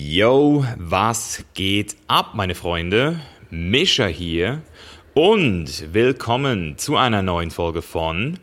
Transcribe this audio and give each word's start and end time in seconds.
Yo, 0.00 0.64
was 0.76 1.44
geht 1.54 1.96
ab, 2.06 2.34
meine 2.34 2.54
Freunde? 2.54 3.18
Mischa 3.50 4.06
hier 4.06 4.62
und 5.12 5.92
willkommen 5.92 6.78
zu 6.78 6.96
einer 6.96 7.20
neuen 7.20 7.50
Folge 7.50 7.82
von 7.82 8.38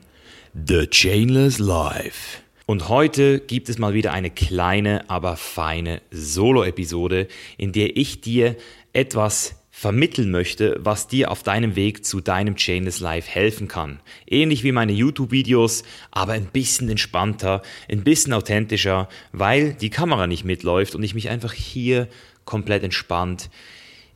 The 0.53 0.85
Chainless 0.87 1.57
Life. 1.57 2.39
Und 2.65 2.89
heute 2.89 3.39
gibt 3.39 3.69
es 3.69 3.77
mal 3.77 3.93
wieder 3.93 4.11
eine 4.11 4.31
kleine, 4.31 5.09
aber 5.09 5.37
feine 5.37 6.01
Solo-Episode, 6.11 7.29
in 7.57 7.71
der 7.71 7.95
ich 7.95 8.19
dir 8.19 8.57
etwas 8.91 9.55
vermitteln 9.77 10.31
möchte, 10.31 10.77
was 10.79 11.09
dir 11.09 11.29
auf 11.29 11.43
deinem 11.43 11.75
Weg 11.75 12.05
zu 12.05 12.21
deinem 12.21 12.55
Chainless 12.55 13.01
Life 13.01 13.29
helfen 13.29 13.67
kann. 13.67 13.99
Ähnlich 14.25 14.63
wie 14.63 14.71
meine 14.71 14.93
YouTube-Videos, 14.93 15.83
aber 16.11 16.31
ein 16.31 16.45
bisschen 16.45 16.87
entspannter, 16.87 17.61
ein 17.91 18.05
bisschen 18.05 18.31
authentischer, 18.31 19.09
weil 19.33 19.73
die 19.73 19.89
Kamera 19.89 20.27
nicht 20.27 20.45
mitläuft 20.45 20.95
und 20.95 21.03
ich 21.03 21.13
mich 21.13 21.27
einfach 21.27 21.51
hier 21.51 22.07
komplett 22.45 22.83
entspannt 22.83 23.49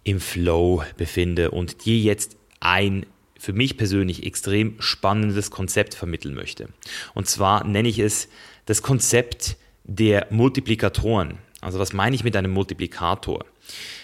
im 0.05 0.21
Flow 0.21 0.81
befinde 0.95 1.51
und 1.51 1.83
dir 1.83 1.97
jetzt 1.97 2.37
ein 2.61 3.05
für 3.37 3.51
mich 3.51 3.75
persönlich 3.75 4.25
extrem 4.25 4.75
spannendes 4.79 5.51
Konzept 5.51 5.93
vermitteln 5.93 6.35
möchte. 6.35 6.69
Und 7.13 7.27
zwar 7.27 7.65
nenne 7.65 7.89
ich 7.89 7.99
es 7.99 8.29
das 8.65 8.81
Konzept 8.81 9.57
der 9.83 10.27
Multiplikatoren. 10.29 11.37
Also 11.59 11.79
was 11.79 11.91
meine 11.91 12.15
ich 12.15 12.23
mit 12.23 12.37
einem 12.37 12.51
Multiplikator? 12.51 13.43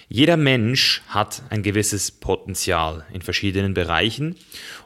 Jeder 0.07 0.37
Mensch 0.37 1.01
hat 1.07 1.41
ein 1.49 1.63
gewisses 1.63 2.11
Potenzial 2.11 3.05
in 3.11 3.21
verschiedenen 3.21 3.73
Bereichen 3.73 4.35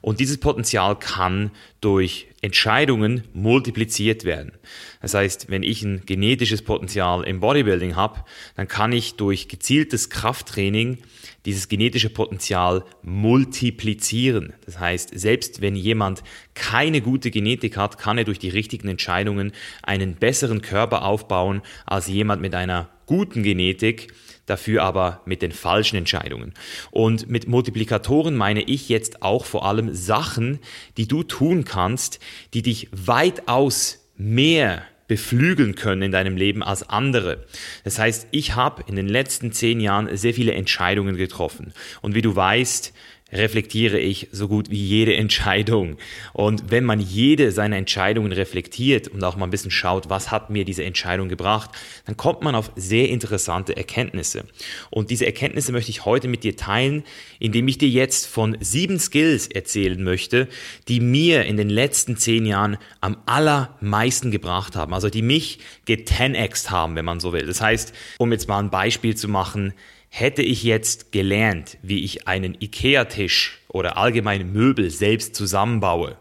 und 0.02 0.22
dieses 0.22 0.40
Potenzial 0.40 0.98
kann 0.98 1.52
durch 1.82 2.28
Entscheidungen 2.42 3.24
multipliziert 3.34 4.24
werden. 4.24 4.54
Das 5.02 5.14
heißt, 5.14 5.50
wenn 5.50 5.62
ich 5.62 5.84
ein 5.84 6.06
genetisches 6.06 6.62
Potenzial 6.62 7.26
im 7.26 7.42
Bodybuilding 7.42 7.98
habe, 7.98 8.24
dann 8.56 8.70
kann 8.70 8.94
ich 8.94 9.16
durch 9.16 9.50
gezieltes 9.50 10.10
Krafttraining 10.10 11.00
dieses 11.46 11.68
genetische 11.68 12.10
Potenzial 12.10 12.86
multiplizieren. 13.02 14.54
Das 14.66 14.80
heißt, 14.80 15.12
selbst 15.20 15.60
wenn 15.60 15.76
jemand 15.76 16.24
keine 16.54 17.02
gute 17.02 17.30
Genetik 17.30 17.76
hat, 17.76 17.98
kann 17.98 18.18
er 18.18 18.24
durch 18.24 18.40
die 18.40 18.50
richtigen 18.50 18.88
Entscheidungen 18.88 19.52
einen 19.84 20.16
besseren 20.16 20.62
Körper 20.62 21.04
aufbauen 21.04 21.62
als 21.86 22.08
jemand 22.08 22.42
mit 22.42 22.56
einer 22.56 22.90
guten 23.06 23.44
Genetik, 23.44 24.14
dafür 24.50 24.84
aber 24.84 25.22
mit 25.26 25.42
den 25.42 25.52
falschen 25.52 25.96
Entscheidungen. 25.96 26.54
Und 26.92 27.30
mit 27.30 27.48
Multiplikatoren 27.48 28.36
meine 28.36 28.62
ich 28.62 28.90
jetzt 28.90 29.22
auch 29.22 29.46
vor 29.46 29.66
allem 29.66 29.94
Sachen, 29.94 30.60
die 30.98 31.08
du 31.08 31.24
tun 31.24 31.64
kannst, 31.64 32.20
die 32.54 32.62
dich 32.62 32.90
weitaus 32.92 34.06
mehr 34.16 34.84
beflügeln 35.10 35.76
können 35.76 36.04
in 36.04 36.12
deinem 36.12 36.38
Leben 36.38 36.62
als 36.64 36.88
andere. 36.88 37.46
Das 37.84 37.98
heißt, 37.98 38.28
ich 38.32 38.56
habe 38.56 38.84
in 38.88 38.96
den 38.96 39.08
letzten 39.08 39.52
zehn 39.52 39.80
Jahren 39.80 40.16
sehr 40.16 40.36
viele 40.36 40.54
Entscheidungen 40.54 41.18
getroffen. 41.18 41.74
Und 42.02 42.16
wie 42.16 42.22
du 42.22 42.36
weißt, 42.36 42.94
reflektiere 43.32 44.00
ich 44.00 44.28
so 44.32 44.48
gut 44.48 44.70
wie 44.70 44.84
jede 44.84 45.16
Entscheidung. 45.16 45.98
Und 46.34 46.72
wenn 46.72 46.84
man 46.84 47.00
jede 47.00 47.52
seiner 47.52 47.78
Entscheidungen 47.78 48.32
reflektiert 48.32 49.08
und 49.08 49.24
auch 49.24 49.36
mal 49.36 49.46
ein 49.46 49.52
bisschen 49.52 49.72
schaut, 49.72 50.10
was 50.10 50.32
hat 50.32 50.50
mir 50.50 50.66
diese 50.66 50.84
Entscheidung 50.84 51.30
gebracht, 51.30 51.72
dann 52.06 52.18
kommt 52.18 52.42
man 52.42 52.56
auf 52.56 52.72
sehr 52.76 53.10
interessante 53.10 53.78
Erkenntnisse. 53.78 54.46
Und 54.90 55.10
diese 55.10 55.26
Erkenntnisse 55.26 55.72
möchte 55.72 55.92
ich 55.92 56.06
heute 56.06 56.28
mit 56.28 56.44
dir 56.44 56.56
teilen, 56.56 57.04
indem 57.40 57.68
ich 57.68 57.78
dir 57.78 57.90
jetzt 57.90 58.26
von 58.28 58.58
sieben 58.60 59.00
Skills 59.00 59.48
erzählen 59.48 60.02
möchte, 60.04 60.48
die 60.88 61.00
mir 61.00 61.46
in 61.46 61.58
den 61.58 61.70
letzten 61.70 62.18
zehn 62.18 62.46
Jahren 62.46 62.78
am 63.02 63.18
allermeisten 63.26 64.32
gebracht 64.32 64.76
haben. 64.76 64.94
Also 64.94 65.10
die 65.10 65.22
mich 65.22 65.60
getenxt 65.86 66.72
haben, 66.72 66.96
wenn 66.96 67.06
man 67.06 67.20
so 67.20 67.34
will. 67.34 67.46
Das 67.46 67.62
heißt, 67.62 67.94
um 68.18 68.32
jetzt 68.32 68.48
mal 68.48 68.60
ein 68.60 68.70
Beispiel 68.70 69.16
zu 69.16 69.28
machen, 69.28 69.74
Hätte 70.10 70.42
ich 70.42 70.64
jetzt 70.64 71.12
gelernt, 71.12 71.78
wie 71.82 72.04
ich 72.04 72.28
einen 72.28 72.56
IKEA-Tisch 72.60 73.62
oder 73.68 73.98
allgemein 73.98 74.52
Möbel 74.52 74.90
selbst 74.90 75.36
zusammenbaue, 75.36 76.18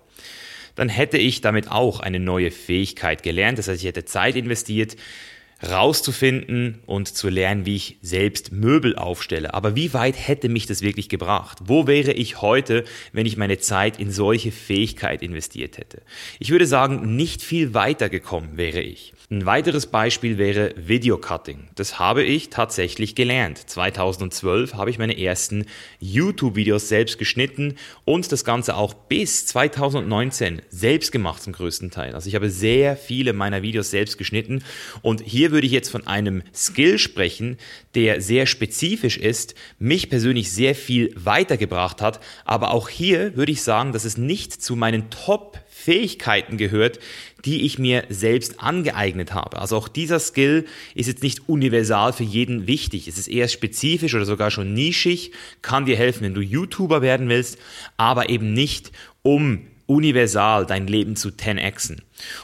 dann 0.75 0.89
hätte 0.89 1.19
ich 1.19 1.41
damit 1.41 1.71
auch 1.71 1.99
eine 1.99 2.21
neue 2.21 2.51
Fähigkeit 2.51 3.23
gelernt. 3.23 3.59
Das 3.59 3.67
heißt, 3.67 3.81
ich 3.81 3.89
hätte 3.89 4.05
Zeit 4.05 4.37
investiert, 4.37 4.97
rauszufinden 5.63 6.79
und 6.87 7.09
zu 7.09 7.29
lernen, 7.29 7.67
wie 7.67 7.77
ich 7.77 7.99
selbst 8.01 8.53
Möbel 8.53 8.97
aufstelle. 8.97 9.55
Aber 9.55 9.75
wie 9.75 9.93
weit 9.93 10.15
hätte 10.17 10.49
mich 10.49 10.67
das 10.67 10.83
wirklich 10.83 11.09
gebracht? 11.09 11.59
Wo 11.65 11.87
wäre 11.87 12.13
ich 12.13 12.41
heute, 12.41 12.85
wenn 13.13 13.27
ich 13.27 13.37
meine 13.37 13.59
Zeit 13.59 13.99
in 13.99 14.11
solche 14.13 14.53
Fähigkeit 14.53 15.23
investiert 15.23 15.79
hätte? 15.79 16.03
Ich 16.39 16.51
würde 16.51 16.67
sagen, 16.67 17.17
nicht 17.17 17.43
viel 17.43 17.75
weiter 17.75 18.09
gekommen 18.09 18.57
wäre 18.57 18.81
ich. 18.81 19.15
Ein 19.31 19.45
weiteres 19.45 19.87
Beispiel 19.89 20.39
wäre 20.39 20.73
Videocutting. 20.77 21.69
Das 21.75 21.99
habe 21.99 22.23
ich 22.23 22.49
tatsächlich 22.49 23.15
gelernt. 23.15 23.59
2012 23.59 24.73
habe 24.73 24.89
ich 24.89 24.99
meine 24.99 25.21
ersten 25.21 25.67
YouTube-Videos 26.01 26.89
selbst 26.89 27.19
geschnitten 27.19 27.75
und 28.07 28.33
das 28.33 28.47
Ganze 28.47 28.75
auch 28.75 28.95
bis 28.95 29.45
2019 29.45 30.63
selbst 30.71 31.13
gemacht 31.13 31.43
zum 31.43 31.53
größten 31.53 31.91
Teil. 31.91 32.15
Also 32.15 32.27
ich 32.27 32.37
habe 32.37 32.49
sehr 32.49 32.97
viele 32.97 33.35
meiner 33.35 33.61
Videos 33.61 33.91
selbst 33.91 34.17
geschnitten 34.17 34.65
und 35.03 35.21
hier 35.21 35.48
würde 35.51 35.67
ich 35.67 35.73
jetzt 35.73 35.91
von 35.91 36.07
einem 36.07 36.43
Skill 36.55 36.99
sprechen, 36.99 37.59
der 37.95 38.21
sehr 38.21 38.47
spezifisch 38.47 39.17
ist, 39.17 39.55
mich 39.79 40.11
persönlich 40.11 40.53
sehr 40.53 40.75
viel 40.75 41.13
weitergebracht 41.17 42.03
hat, 42.03 42.21
aber 42.45 42.73
auch 42.73 42.89
hier 42.89 43.37
würde 43.37 43.53
ich 43.53 43.63
sagen, 43.63 43.93
dass 43.93 44.05
es 44.05 44.17
nicht 44.17 44.63
zu 44.63 44.77
meinen 44.77 45.11
Top 45.11 45.59
Fähigkeiten 45.69 46.57
gehört, 46.57 46.99
die 47.45 47.63
ich 47.63 47.79
mir 47.79 48.05
selbst 48.09 48.61
angeeignet 48.61 49.33
habe. 49.33 49.59
Also 49.59 49.77
auch 49.77 49.89
dieser 49.89 50.19
Skill 50.19 50.67
ist 50.95 51.07
jetzt 51.07 51.23
nicht 51.23 51.49
universal 51.49 52.13
für 52.13 52.25
jeden 52.25 52.67
wichtig. 52.67 53.09
Es 53.09 53.17
ist 53.17 53.29
eher 53.29 53.49
spezifisch 53.49 54.15
oder 54.15 54.25
sogar 54.25 54.51
schon 54.51 54.75
nischig, 54.75 55.33
kann 55.63 55.87
dir 55.87 55.97
helfen, 55.97 56.25
wenn 56.25 56.35
du 56.35 56.41
YouTuber 56.41 57.01
werden 57.01 57.29
willst, 57.29 57.59
aber 57.97 58.29
eben 58.29 58.53
nicht 58.53 58.93
um 59.23 59.67
universal 59.89 60.67
dein 60.67 60.87
Leben 60.87 61.17
zu 61.17 61.31
10xen. 61.31 61.97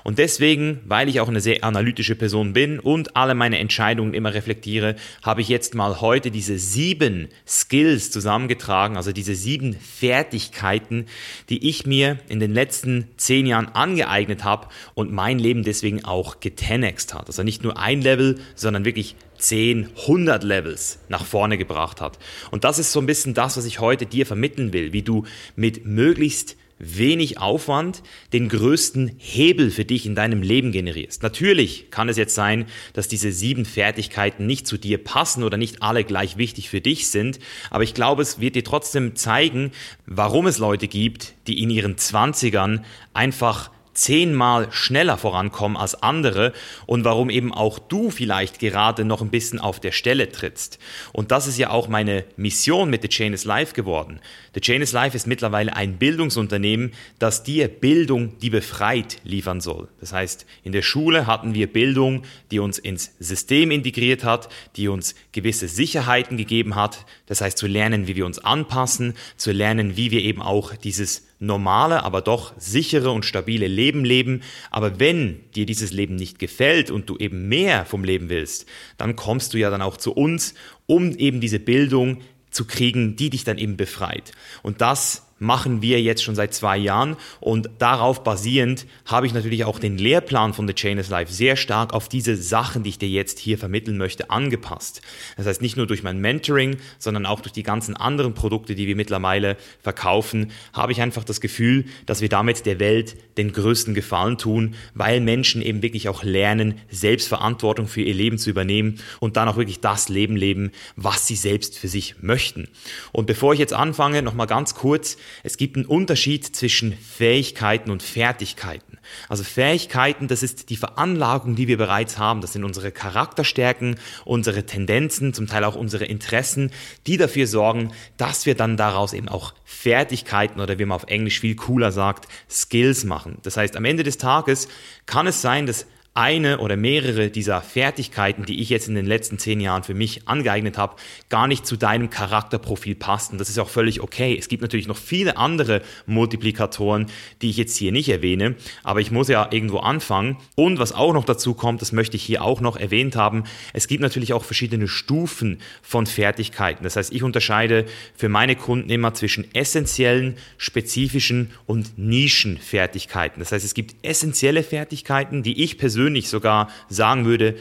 Und 0.03 0.19
deswegen, 0.19 0.81
weil 0.87 1.09
ich 1.09 1.21
auch 1.21 1.29
eine 1.29 1.41
sehr 1.41 1.63
analytische 1.63 2.17
Person 2.17 2.55
bin 2.55 2.81
und 2.81 3.17
alle 3.17 3.35
meine 3.35 3.59
Entscheidungen 3.59 4.15
immer 4.15 4.33
reflektiere, 4.33 4.97
habe 5.23 5.43
ich 5.43 5.49
jetzt 5.49 5.75
mal 5.75 6.01
heute 6.01 6.31
diese 6.31 6.59
sieben 6.59 7.29
Skills 7.47 8.11
zusammengetragen, 8.11 8.97
also 8.97 9.13
diese 9.13 9.35
sieben 9.35 9.75
Fertigkeiten, 9.75 11.07
die 11.51 11.69
ich 11.69 11.87
mir 11.87 12.19
in 12.29 12.41
den 12.41 12.55
letzten 12.55 13.09
zehn 13.19 13.47
Jahren 13.47 13.69
angeeignet 13.69 14.43
habe 14.43 14.69
und 14.95 15.13
mein 15.13 15.39
Leben 15.39 15.65
deswegen 15.65 16.03
auch 16.05 16.41
getennext 16.41 17.13
hat. 17.13 17.27
Also 17.27 17.43
nicht 17.43 17.63
nur 17.63 17.79
ein 17.79 18.01
Level, 18.01 18.39
sondern 18.55 18.87
wirklich 18.87 19.17
10, 19.37 19.91
100 20.03 20.43
Levels 20.45 20.99
nach 21.11 21.27
vorne 21.27 21.59
gebracht 21.59 22.01
hat. 22.01 22.19
Und 22.51 22.65
das 22.65 22.79
ist 22.79 22.93
so 22.93 23.01
ein 23.01 23.07
bisschen 23.07 23.35
das, 23.35 23.59
was 23.59 23.67
ich 23.67 23.81
heute 23.81 24.07
dir 24.07 24.25
vermitteln 24.25 24.73
will, 24.73 24.95
wie 24.95 25.03
du 25.03 25.25
mit 25.57 25.85
möglichst 25.85 26.57
wenig 26.79 27.39
Aufwand 27.39 28.03
den 28.33 28.49
größten 28.49 29.13
Hebel 29.19 29.71
für 29.71 29.85
dich 29.85 30.07
in 30.07 30.15
deinem 30.15 30.43
Leben 30.43 30.73
generierst. 30.73 31.23
Natürlich 31.23 31.91
kann 31.91 32.09
es 32.09 32.17
jetzt 32.17 32.35
sein, 32.35 32.67
dass 32.93 33.09
diese 33.09 33.33
sieben 33.33 33.65
Fertigkeiten 33.65 34.47
nicht 34.47 34.67
zu 34.67 34.77
dir 34.77 35.03
passen 35.03 35.45
oder 35.45 35.57
nicht 35.57 35.83
alle 35.83 36.05
gleich 36.05 36.37
wichtig 36.37 36.69
für 36.69 36.81
dich 36.81 37.09
sind, 37.09 37.39
aber 37.71 37.85
ich 37.85 37.95
glaube, 37.95 38.23
es 38.23 38.41
wird 38.41 38.57
dir 38.57 38.65
trotzdem 38.65 39.17
zeigen, 39.17 39.73
warum 40.07 40.47
es 40.47 40.59
Leute 40.59 40.89
gibt, 40.89 41.35
die 41.47 41.63
in 41.63 41.71
ihren 41.71 41.97
Zwanzigern 41.97 42.85
einfach 43.13 43.71
zehnmal 43.95 44.69
schneller 44.71 45.17
vorankommen 45.17 45.77
als 45.77 46.03
andere 46.03 46.53
und 46.87 47.05
warum 47.05 47.31
eben 47.31 47.53
auch 47.53 47.79
du 47.79 48.11
vielleicht 48.11 48.59
gerade 48.59 49.05
noch 49.05 49.23
ein 49.23 49.31
bisschen 49.31 49.59
auf 49.59 49.81
der 49.81 49.93
Stelle 49.93 50.31
trittst. 50.31 50.79
Und 51.13 51.31
das 51.31 51.47
ist 51.47 51.59
ja 51.59 51.71
auch 51.71 51.89
meine 51.89 52.25
Mission 52.37 52.91
mit 52.91 53.03
The 53.03 53.09
Chain 53.09 53.33
is 53.33 53.45
Life 53.45 53.75
geworden. 53.75 54.21
The 54.55 54.61
Chain 54.61 54.83
is 54.83 54.93
Life 54.93 55.17
ist 55.17 55.27
mittlerweile 55.27 55.75
ein 55.75 55.99
Bildungsunternehmen, 55.99 56.93
das 57.19 57.43
dir 57.43 57.69
Bildung, 57.69 58.39
die 58.39 58.51
befreit, 58.51 59.19
liefern 59.25 59.61
soll. 59.61 59.89
Das 60.01 60.13
heißt, 60.13 60.47
in 60.63 60.73
der 60.73 60.83
Schule 60.83 61.27
hatten 61.27 61.55
wir 61.55 61.73
Bildung, 61.73 62.23
die 62.51 62.59
uns 62.59 62.79
ins 62.79 63.13
System 63.19 63.71
integriert 63.71 64.25
hat, 64.25 64.49
die 64.77 64.89
uns 64.89 65.15
gewisse 65.33 65.69
Sicherheiten 65.69 66.37
gegeben 66.37 66.75
hat. 66.75 67.05
Das 67.27 67.41
heißt, 67.41 67.59
zu 67.59 67.67
lernen, 67.67 68.07
wie 68.07 68.17
wir 68.17 68.27
uns 68.27 68.39
anpassen, 68.39 69.15
zu 69.37 69.53
lernen, 69.53 69.97
wie 69.97 70.11
wir 70.11 70.23
eben 70.23 70.43
auch 70.43 70.75
dieses 70.75 71.27
normale, 71.47 72.03
aber 72.05 72.21
doch 72.21 72.53
sichere 72.57 73.11
und 73.11 73.25
stabile 73.25 73.67
Leben 73.67 74.05
leben. 74.05 74.43
Aber 74.71 75.01
wenn 75.01 75.41
dir 75.53 75.67
dieses 75.67 75.93
Leben 75.93 76.17
nicht 76.17 76.39
gefällt 76.39 76.91
und 76.91 77.09
du 77.09 77.17
eben 77.19 77.49
mehr 77.49 77.85
vom 77.85 78.05
Leben 78.05 78.29
willst, 78.29 78.67
dann 78.97 79.17
kommst 79.17 79.55
du 79.55 79.59
ja 79.59 79.71
dann 79.71 79.83
auch 79.83 79.97
zu 79.97 80.13
uns, 80.13 80.55
um 80.87 81.13
eben 81.13 81.41
diese 81.41 81.59
Bildung 81.59 82.23
zu 82.51 82.67
kriegen, 82.67 83.17
die 83.17 83.31
dich 83.31 83.45
dann 83.45 83.59
eben 83.59 83.77
befreit. 83.77 84.33
Und 84.63 84.81
das 84.81 85.24
machen 85.39 85.83
wir 85.83 86.01
jetzt 86.01 86.23
schon 86.23 86.35
seit 86.35 86.55
zwei 86.55 86.77
Jahren 86.77 87.17
und 87.41 87.69
darauf 87.79 88.23
basierend 88.25 88.87
habe 89.05 89.27
ich 89.27 89.35
natürlich 89.35 89.65
auch 89.65 89.79
den 89.79 89.99
Lehrplan 89.99 90.55
von 90.55 90.67
The 90.67 90.75
Chainless 90.75 91.09
Life 91.09 91.33
sehr 91.33 91.57
stark 91.57 91.93
auf 91.93 92.09
diese 92.09 92.37
Sachen, 92.37 92.83
die 92.83 92.91
ich 92.91 92.99
dir 92.99 93.09
jetzt 93.09 93.39
hier 93.39 93.59
vermitteln 93.59 93.97
möchte, 93.97 94.31
angepasst. 94.31 95.03
Das 95.37 95.47
heißt 95.47 95.63
nicht 95.63 95.77
nur 95.77 95.87
durch 95.87 96.03
mein 96.03 96.21
Mentoring, 96.21 96.77
sondern 96.99 97.27
auch 97.27 97.41
durch 97.41 97.53
die 97.53 97.63
ganzen 97.63 97.97
anderen 97.97 98.35
Produkte, 98.35 98.75
die 98.75 98.87
wir 98.87 98.97
mittlerweile 98.97 99.57
verkaufen, 99.83 100.51
habe 100.73 100.93
ich 100.93 101.01
einfach 101.01 101.25
das 101.25 101.41
Gefühl, 101.41 101.85
dass 102.07 102.21
wir 102.21 102.29
damit 102.29 102.67
der 102.67 102.79
Welt 102.81 103.17
den 103.37 103.53
größten 103.53 103.95
Gefallen 103.95 104.39
tun, 104.39 104.75
weil 104.95 105.21
Menschen 105.21 105.63
eben 105.63 105.83
wirklich 105.83 106.09
auch 106.09 106.23
lernen, 106.23 106.81
Selbstverantwortung 106.91 107.89
für 107.89 108.03
ihr 108.03 108.15
Leben 108.15 108.39
zu 108.39 108.51
übernehmen 108.51 109.01
und 109.21 109.37
dann 109.37 109.49
auch 109.49 109.57
wirklich 109.57 109.81
das 109.81 110.09
Leben 110.09 110.37
leben, 110.37 110.71
was 110.97 111.27
sie 111.27 111.37
selbst 111.37 111.79
für 111.79 111.89
sich 111.89 112.17
möchten. 112.23 112.69
Und 113.13 113.27
bevor 113.27 113.53
ich 113.53 113.59
jetzt 113.59 113.73
anfange, 113.73 114.23
nochmal 114.23 114.47
ganz 114.47 114.75
kurz, 114.75 115.17
es 115.43 115.57
gibt 115.57 115.77
einen 115.77 115.87
Unterschied 115.87 116.45
zwischen 116.45 116.93
Fähigkeiten 116.93 117.91
und 117.91 118.03
Fertigkeiten. 118.03 118.99
Also 119.29 119.45
Fähigkeiten, 119.45 120.29
das 120.29 120.43
ist 120.43 120.71
die 120.71 120.77
Veranlagung, 120.77 121.57
die 121.57 121.69
wir 121.69 121.77
bereits 121.77 122.19
haben. 122.19 122.41
Das 122.41 122.53
sind 122.53 122.65
unsere 122.65 122.91
Charakterstärken, 122.91 123.97
unsere 124.25 124.65
Tendenzen, 124.65 125.35
zum 125.35 125.47
Teil 125.47 125.65
auch 125.65 125.75
unsere 125.75 126.05
Interessen, 126.05 126.71
die 127.07 127.17
dafür 127.17 127.47
sorgen, 127.47 127.93
dass 128.17 128.47
wir 128.47 128.55
dann 128.55 128.77
daraus 128.77 129.13
eben 129.13 129.29
auch 129.29 129.55
Fertigkeiten 129.65 130.61
oder 130.61 130.79
wie 130.79 130.85
man 130.85 130.97
auf 130.97 131.05
Englisch 131.05 131.41
viel 131.41 131.57
cooler 131.57 131.93
sagt, 131.93 132.29
Skills 132.51 133.05
machen. 133.05 133.39
Das 133.43 133.57
heißt, 133.57 133.77
am 133.77 133.85
Ende 133.85 134.03
des 134.03 134.19
Tages 134.19 134.69
kann 135.07 135.27
es 135.27 135.43
sein, 135.43 135.67
dass 135.67 135.87
eine 136.17 136.59
oder 136.59 136.77
mehrere 136.77 137.29
dieser 137.29 137.61
Fertigkeiten, 137.61 138.45
die 138.45 138.61
ich 138.61 138.69
jetzt 138.69 138.87
in 138.87 138.95
den 138.95 139.05
letzten 139.05 139.37
zehn 139.37 139.59
Jahren 139.59 139.83
für 139.83 139.95
mich 139.95 140.29
angeeignet 140.29 140.79
habe, 140.79 140.95
gar 141.29 141.49
nicht 141.49 141.67
zu 141.67 141.77
deinem 141.77 142.09
Charakterprofil 142.09 142.95
passen. 142.95 143.37
Das 143.37 143.49
ist 143.49 143.59
auch 143.59 143.69
völlig 143.69 144.01
okay. 144.01 144.37
Es 144.39 144.47
gibt 144.47 144.63
natürlich 144.63 144.87
noch 144.87 144.97
viele 144.97 145.37
andere 145.37 145.83
Multiplikatoren, 146.07 147.07
die 147.43 147.51
ich 147.51 147.57
jetzt 147.57 147.77
hier 147.77 147.91
nicht 147.91 148.09
erwähne, 148.11 148.55
aber 148.85 149.01
ich 149.01 149.11
muss 149.11 149.27
ja 149.27 149.49
irgendwo 149.51 149.79
anfangen. 149.79 150.37
Und 150.55 150.79
was 150.79 150.93
auch 150.93 151.13
noch 151.13 151.25
dazu 151.25 151.55
kommt, 151.55 151.83
das 151.83 151.91
möchte 151.91 152.17
ich 152.17 152.23
hier 152.23 152.43
auch 152.43 152.61
noch 152.61 152.77
erwähnt 152.77 153.17
haben, 153.17 153.43
es 153.73 153.89
gibt 153.89 154.01
natürlich 154.01 154.35
auch 154.35 154.45
verschiedene 154.45 154.87
Stufen 154.87 155.59
von 155.83 156.07
Fertigkeiten. 156.07 156.85
Das 156.85 156.95
heißt, 156.95 157.13
ich 157.13 157.25
unterscheide 157.25 157.87
für 158.15 158.29
meine 158.29 158.55
Kunden 158.55 158.89
immer 158.89 159.15
zwischen 159.15 159.53
essentiellen, 159.53 160.37
spezifischen 160.59 161.51
und 161.67 161.99
Nischenfertigkeiten. 161.99 163.41
Das 163.41 163.51
heißt, 163.51 163.65
es 163.65 163.75
gibt 163.75 163.97
essentielle 164.03 164.63
Fertigkeiten, 164.63 165.43
die 165.43 165.61
ich 165.61 165.77
persönlich 165.77 166.04
persönlich 166.05 166.29
sogar 166.29 166.69
sagen 166.91 167.25
würde, 167.25 167.57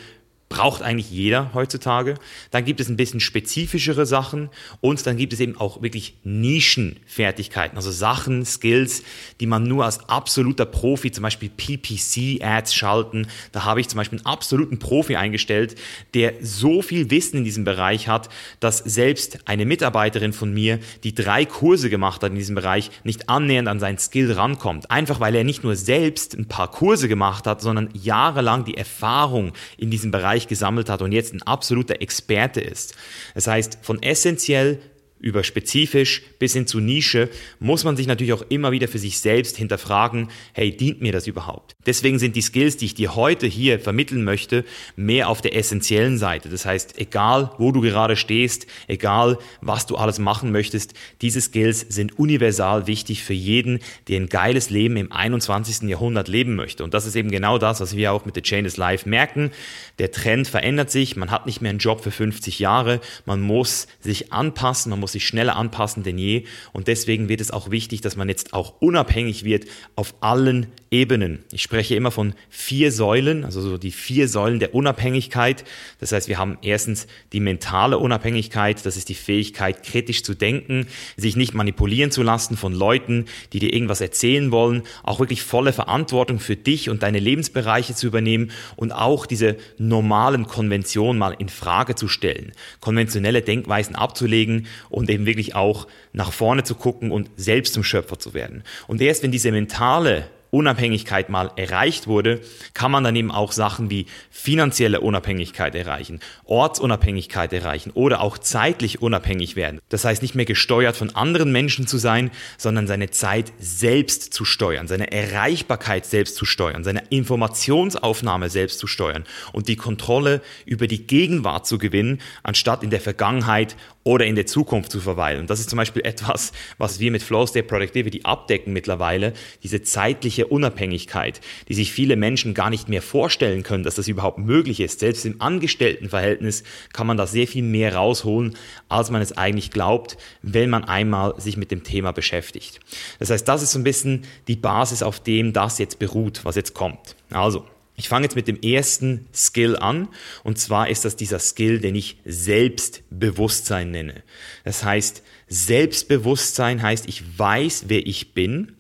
braucht 0.53 0.83
eigentlich 0.83 1.09
jeder 1.09 1.51
heutzutage. 1.55 2.13
Dann 2.51 2.63
gibt 2.63 2.79
es 2.79 2.88
ein 2.88 2.95
bisschen 2.95 3.19
spezifischere 3.19 4.05
Sachen 4.05 4.50
und 4.81 5.03
dann 5.07 5.17
gibt 5.17 5.33
es 5.33 5.39
eben 5.39 5.57
auch 5.57 5.81
wirklich 5.81 6.13
Nischenfertigkeiten, 6.23 7.75
also 7.75 7.89
Sachen, 7.89 8.45
Skills, 8.45 9.01
die 9.39 9.47
man 9.47 9.63
nur 9.63 9.85
als 9.85 10.07
absoluter 10.07 10.65
Profi, 10.65 11.11
zum 11.11 11.23
Beispiel 11.23 11.50
PPC-Ads 11.50 12.75
schalten. 12.75 13.27
Da 13.51 13.65
habe 13.65 13.81
ich 13.81 13.89
zum 13.89 13.97
Beispiel 13.97 14.19
einen 14.19 14.27
absoluten 14.27 14.77
Profi 14.77 15.15
eingestellt, 15.15 15.75
der 16.13 16.33
so 16.41 16.83
viel 16.83 17.09
Wissen 17.09 17.38
in 17.38 17.45
diesem 17.45 17.63
Bereich 17.63 18.07
hat, 18.07 18.29
dass 18.59 18.77
selbst 18.77 19.39
eine 19.45 19.65
Mitarbeiterin 19.65 20.33
von 20.33 20.53
mir, 20.53 20.77
die 21.03 21.15
drei 21.15 21.45
Kurse 21.45 21.89
gemacht 21.89 22.21
hat 22.21 22.29
in 22.29 22.38
diesem 22.38 22.53
Bereich, 22.53 22.91
nicht 23.03 23.27
annähernd 23.27 23.67
an 23.67 23.79
seinen 23.79 23.97
Skill 23.97 24.31
rankommt. 24.31 24.91
Einfach 24.91 25.19
weil 25.19 25.33
er 25.33 25.44
nicht 25.44 25.63
nur 25.63 25.75
selbst 25.75 26.35
ein 26.35 26.47
paar 26.47 26.69
Kurse 26.69 27.07
gemacht 27.07 27.47
hat, 27.47 27.61
sondern 27.61 27.89
jahrelang 27.94 28.65
die 28.65 28.77
Erfahrung 28.77 29.53
in 29.77 29.89
diesem 29.89 30.11
Bereich 30.11 30.43
Bereich 30.44 30.48
gesammelt 30.48 30.90
hat 30.90 31.01
und 31.01 31.12
jetzt 31.12 31.34
ein 31.34 31.42
absoluter 31.42 32.01
Experte 32.01 32.62
ist. 32.62 32.95
Das 33.34 33.48
heißt, 33.48 33.80
von 33.81 34.01
essentiell 34.01 34.80
über 35.23 35.43
spezifisch 35.43 36.21
bis 36.37 36.53
hin 36.53 36.67
zu 36.67 36.81
Nische, 36.81 37.29
muss 37.59 37.85
man 37.85 37.95
sich 37.95 38.07
natürlich 38.07 38.33
auch 38.33 38.43
immer 38.49 38.71
wieder 38.71 38.89
für 38.89 38.99
sich 38.99 39.19
selbst 39.19 39.55
hinterfragen, 39.55 40.27
hey, 40.51 40.75
dient 40.75 41.01
mir 41.01 41.13
das 41.13 41.27
überhaupt? 41.27 41.75
Deswegen 41.85 42.19
sind 42.19 42.35
die 42.35 42.41
Skills, 42.41 42.75
die 42.75 42.85
ich 42.85 42.93
dir 42.93 43.15
heute 43.15 43.47
hier 43.47 43.79
vermitteln 43.79 44.25
möchte, 44.25 44.65
mehr 44.97 45.29
auf 45.29 45.41
der 45.41 45.55
essentiellen 45.55 46.17
Seite. 46.17 46.49
Das 46.49 46.65
heißt, 46.65 46.99
egal 46.99 47.51
wo 47.57 47.71
du 47.71 47.79
gerade 47.79 48.17
stehst, 48.17 48.67
egal 48.87 49.39
was 49.61 49.85
du 49.85 49.95
alles 49.95 50.19
machen 50.19 50.51
möchtest, 50.51 50.93
diese 51.21 51.39
Skills 51.39 51.85
sind 51.87 52.19
universal 52.19 52.85
wichtig 52.85 53.23
für 53.23 53.33
jeden, 53.33 53.79
der 54.09 54.19
ein 54.19 54.27
geiles 54.27 54.69
Leben 54.69 54.97
im 54.97 55.11
21. 55.11 55.89
Jahrhundert 55.89 56.27
leben 56.27 56.55
möchte. 56.55 56.83
Und 56.83 56.93
das 56.93 57.05
ist 57.05 57.15
eben 57.15 57.31
genau 57.31 57.57
das, 57.57 57.79
was 57.79 57.95
wir 57.95 58.11
auch 58.11 58.25
mit 58.25 58.35
The 58.35 58.41
Chain 58.41 58.65
is 58.65 58.75
Life 58.75 59.07
merken. 59.07 59.51
Der 59.99 60.11
Trend 60.11 60.49
verändert 60.49 60.91
sich, 60.91 61.15
man 61.15 61.31
hat 61.31 61.45
nicht 61.45 61.61
mehr 61.61 61.69
einen 61.69 61.79
Job 61.79 62.03
für 62.03 62.11
50 62.11 62.59
Jahre, 62.59 62.99
man 63.25 63.39
muss 63.39 63.87
sich 64.01 64.33
anpassen, 64.33 64.89
man 64.89 64.99
muss 64.99 65.12
sich 65.13 65.25
schneller 65.25 65.56
anpassen 65.56 66.04
denn 66.04 66.18
je. 66.18 66.44
Und 66.74 66.88
deswegen 66.88 67.30
wird 67.30 67.42
es 67.42 67.51
auch 67.51 67.71
wichtig, 67.71 68.01
dass 68.01 68.15
man 68.15 68.27
jetzt 68.27 68.54
auch 68.54 68.81
unabhängig 68.81 69.45
wird 69.45 69.65
auf 69.95 70.13
allen 70.19 70.68
Ebenen. 70.92 71.39
Ich 71.51 71.63
spreche 71.63 71.95
immer 71.95 72.12
von 72.12 72.36
vier 72.50 72.92
Säulen, 72.92 73.45
also 73.45 73.62
so 73.62 73.77
die 73.77 73.92
vier 73.92 74.27
Säulen 74.27 74.60
der 74.60 74.75
Unabhängigkeit. 74.75 75.63
Das 76.00 76.12
heißt, 76.12 76.27
wir 76.27 76.38
haben 76.38 76.57
erstens 76.62 77.07
die 77.31 77.39
mentale 77.39 77.98
Unabhängigkeit, 77.98 78.86
das 78.86 78.95
ist 78.95 79.10
die 79.10 79.15
Fähigkeit, 79.15 79.81
kritisch 79.83 80.24
zu 80.24 80.36
denken, 80.36 80.86
sich 81.18 81.36
nicht 81.36 81.56
manipulieren 81.56 82.12
zu 82.12 82.21
lassen 82.21 82.57
von 82.57 82.74
Leuten, 82.74 83.25
die 83.54 83.59
dir 83.59 83.74
irgendwas 83.74 84.01
erzählen 84.01 84.51
wollen, 84.51 84.83
auch 85.01 85.19
wirklich 85.19 85.42
volle 85.42 85.74
Verantwortung 85.74 86.39
für 86.39 86.56
dich 86.56 86.89
und 86.89 87.01
deine 87.01 87.19
Lebensbereiche 87.19 87.95
zu 87.95 88.07
übernehmen 88.07 88.51
und 88.75 88.92
auch 88.92 89.25
diese 89.25 89.57
normalen 89.77 90.45
Konventionen 90.45 91.18
mal 91.18 91.36
in 91.38 91.50
Frage 91.50 91.95
zu 91.95 92.07
stellen, 92.07 92.51
konventionelle 92.81 93.42
Denkweisen 93.42 93.95
abzulegen 93.95 94.68
und 94.89 95.02
eben 95.09 95.25
wirklich 95.25 95.55
auch 95.55 95.88
nach 96.11 96.31
vorne 96.31 96.63
zu 96.63 96.75
gucken 96.75 97.11
und 97.11 97.29
selbst 97.35 97.73
zum 97.73 97.83
Schöpfer 97.83 98.19
zu 98.19 98.33
werden. 98.33 98.63
Und 98.88 99.01
erst 99.01 99.23
wenn 99.23 99.31
diese 99.31 99.51
mentale 99.51 100.29
Unabhängigkeit 100.53 101.29
mal 101.29 101.51
erreicht 101.55 102.05
wurde, 102.05 102.39
kann 102.75 102.91
man 102.91 103.03
dann 103.03 103.15
eben 103.15 103.31
auch 103.31 103.51
Sachen 103.51 103.89
wie 103.89 104.05
finanzielle 104.29 105.01
Unabhängigkeit 105.01 105.73
erreichen, 105.73 106.19
Ortsunabhängigkeit 106.45 107.51
erreichen 107.53 107.89
oder 107.89 108.21
auch 108.21 108.38
zeitlich 108.38 109.01
unabhängig 109.01 109.55
werden. 109.55 109.79
Das 109.89 110.05
heißt 110.05 110.21
nicht 110.21 110.35
mehr 110.35 110.45
gesteuert 110.45 110.95
von 110.95 111.15
anderen 111.15 111.51
Menschen 111.51 111.88
zu 111.88 111.97
sein, 111.97 112.29
sondern 112.59 112.85
seine 112.85 113.09
Zeit 113.09 113.51
selbst 113.57 114.31
zu 114.31 114.45
steuern, 114.45 114.88
seine 114.88 115.11
Erreichbarkeit 115.11 116.06
selbst 116.06 116.35
zu 116.35 116.45
steuern, 116.45 116.83
seine 116.83 117.01
Informationsaufnahme 117.09 118.51
selbst 118.51 118.77
zu 118.77 118.85
steuern 118.85 119.23
und 119.53 119.67
die 119.67 119.75
Kontrolle 119.75 120.39
über 120.67 120.85
die 120.85 121.07
Gegenwart 121.07 121.65
zu 121.65 121.79
gewinnen, 121.79 122.21
anstatt 122.44 122.83
in 122.83 122.91
der 122.91 123.01
Vergangenheit 123.01 123.75
oder 124.03 124.25
in 124.25 124.35
der 124.35 124.45
Zukunft 124.45 124.91
zu 124.91 125.00
verweilen. 125.00 125.47
Das 125.47 125.59
ist 125.59 125.69
zum 125.69 125.77
Beispiel 125.77 126.01
etwas, 126.05 126.51
was 126.77 127.00
wir 127.00 127.11
mit 127.11 127.23
Flow 127.23 127.45
State 127.45 127.67
Productivity 127.67 128.21
abdecken 128.23 128.73
mittlerweile, 128.73 129.33
diese 129.63 129.81
zeitliche 129.81 130.47
Unabhängigkeit, 130.47 131.41
die 131.67 131.73
sich 131.73 131.91
viele 131.91 132.15
Menschen 132.15 132.53
gar 132.53 132.69
nicht 132.69 132.89
mehr 132.89 133.01
vorstellen 133.01 133.63
können, 133.63 133.83
dass 133.83 133.95
das 133.95 134.07
überhaupt 134.07 134.38
möglich 134.38 134.79
ist. 134.79 135.00
Selbst 135.00 135.25
im 135.25 135.41
Angestelltenverhältnis 135.41 136.63
kann 136.91 137.07
man 137.07 137.17
da 137.17 137.27
sehr 137.27 137.47
viel 137.47 137.63
mehr 137.63 137.95
rausholen, 137.95 138.55
als 138.89 139.09
man 139.09 139.21
es 139.21 139.38
eigentlich 139.38 139.71
glaubt, 139.71 140.17
wenn 140.41 140.69
man 140.69 140.83
einmal 140.83 141.39
sich 141.39 141.57
mit 141.57 141.71
dem 141.71 141.83
Thema 141.83 142.11
beschäftigt. 142.11 142.79
Das 143.19 143.29
heißt, 143.29 143.47
das 143.47 143.63
ist 143.63 143.71
so 143.71 143.79
ein 143.79 143.83
bisschen 143.83 144.23
die 144.47 144.56
Basis, 144.56 145.03
auf 145.03 145.19
dem 145.19 145.53
das 145.53 145.77
jetzt 145.79 145.99
beruht, 145.99 146.44
was 146.44 146.56
jetzt 146.56 146.73
kommt. 146.73 147.15
Also, 147.31 147.65
ich 147.95 148.10
fange 148.10 148.25
jetzt 148.25 148.36
mit 148.36 148.48
dem 148.48 148.62
ersten 148.62 149.28
Skill 149.34 149.75
an 149.75 150.07
und 150.44 150.57
zwar 150.57 150.90
ist 150.90 151.06
das 151.06 151.16
dieser 151.16 151.40
Skill, 151.40 151.80
den 151.80 151.95
ich 151.95 152.18
Selbstbewusstsein 152.25 153.92
nenne. 153.92 154.23
Das 154.64 154.83
heißt, 154.83 155.23
Selbstbewusstsein 155.47 156.81
heißt, 156.81 157.07
ich 157.07 157.38
weiß, 157.38 157.85
wer 157.88 158.06
ich 158.06 158.33
bin 158.33 158.76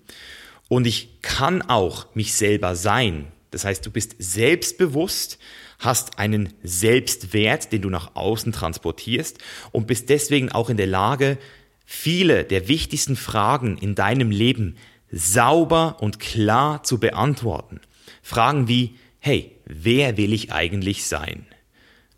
und 0.67 0.87
ich 0.87 1.21
kann 1.21 1.61
auch 1.61 2.13
mich 2.15 2.33
selber 2.33 2.75
sein. 2.75 3.27
Das 3.51 3.65
heißt, 3.65 3.85
du 3.85 3.91
bist 3.91 4.15
selbstbewusst, 4.17 5.37
hast 5.77 6.17
einen 6.17 6.53
Selbstwert, 6.63 7.71
den 7.71 7.83
du 7.83 7.91
nach 7.91 8.15
außen 8.15 8.51
transportierst 8.51 9.37
und 9.71 9.85
bist 9.85 10.09
deswegen 10.09 10.51
auch 10.51 10.71
in 10.71 10.77
der 10.77 10.87
Lage, 10.87 11.37
viele 11.85 12.43
der 12.43 12.67
wichtigsten 12.67 13.15
Fragen 13.15 13.77
in 13.77 13.93
deinem 13.93 14.31
Leben 14.31 14.77
sauber 15.11 15.97
und 15.99 16.19
klar 16.19 16.81
zu 16.81 16.99
beantworten. 16.99 17.79
Fragen 18.23 18.67
wie, 18.67 18.95
hey, 19.25 19.55
wer 19.63 20.17
will 20.17 20.33
ich 20.33 20.51
eigentlich 20.51 21.05
sein? 21.05 21.45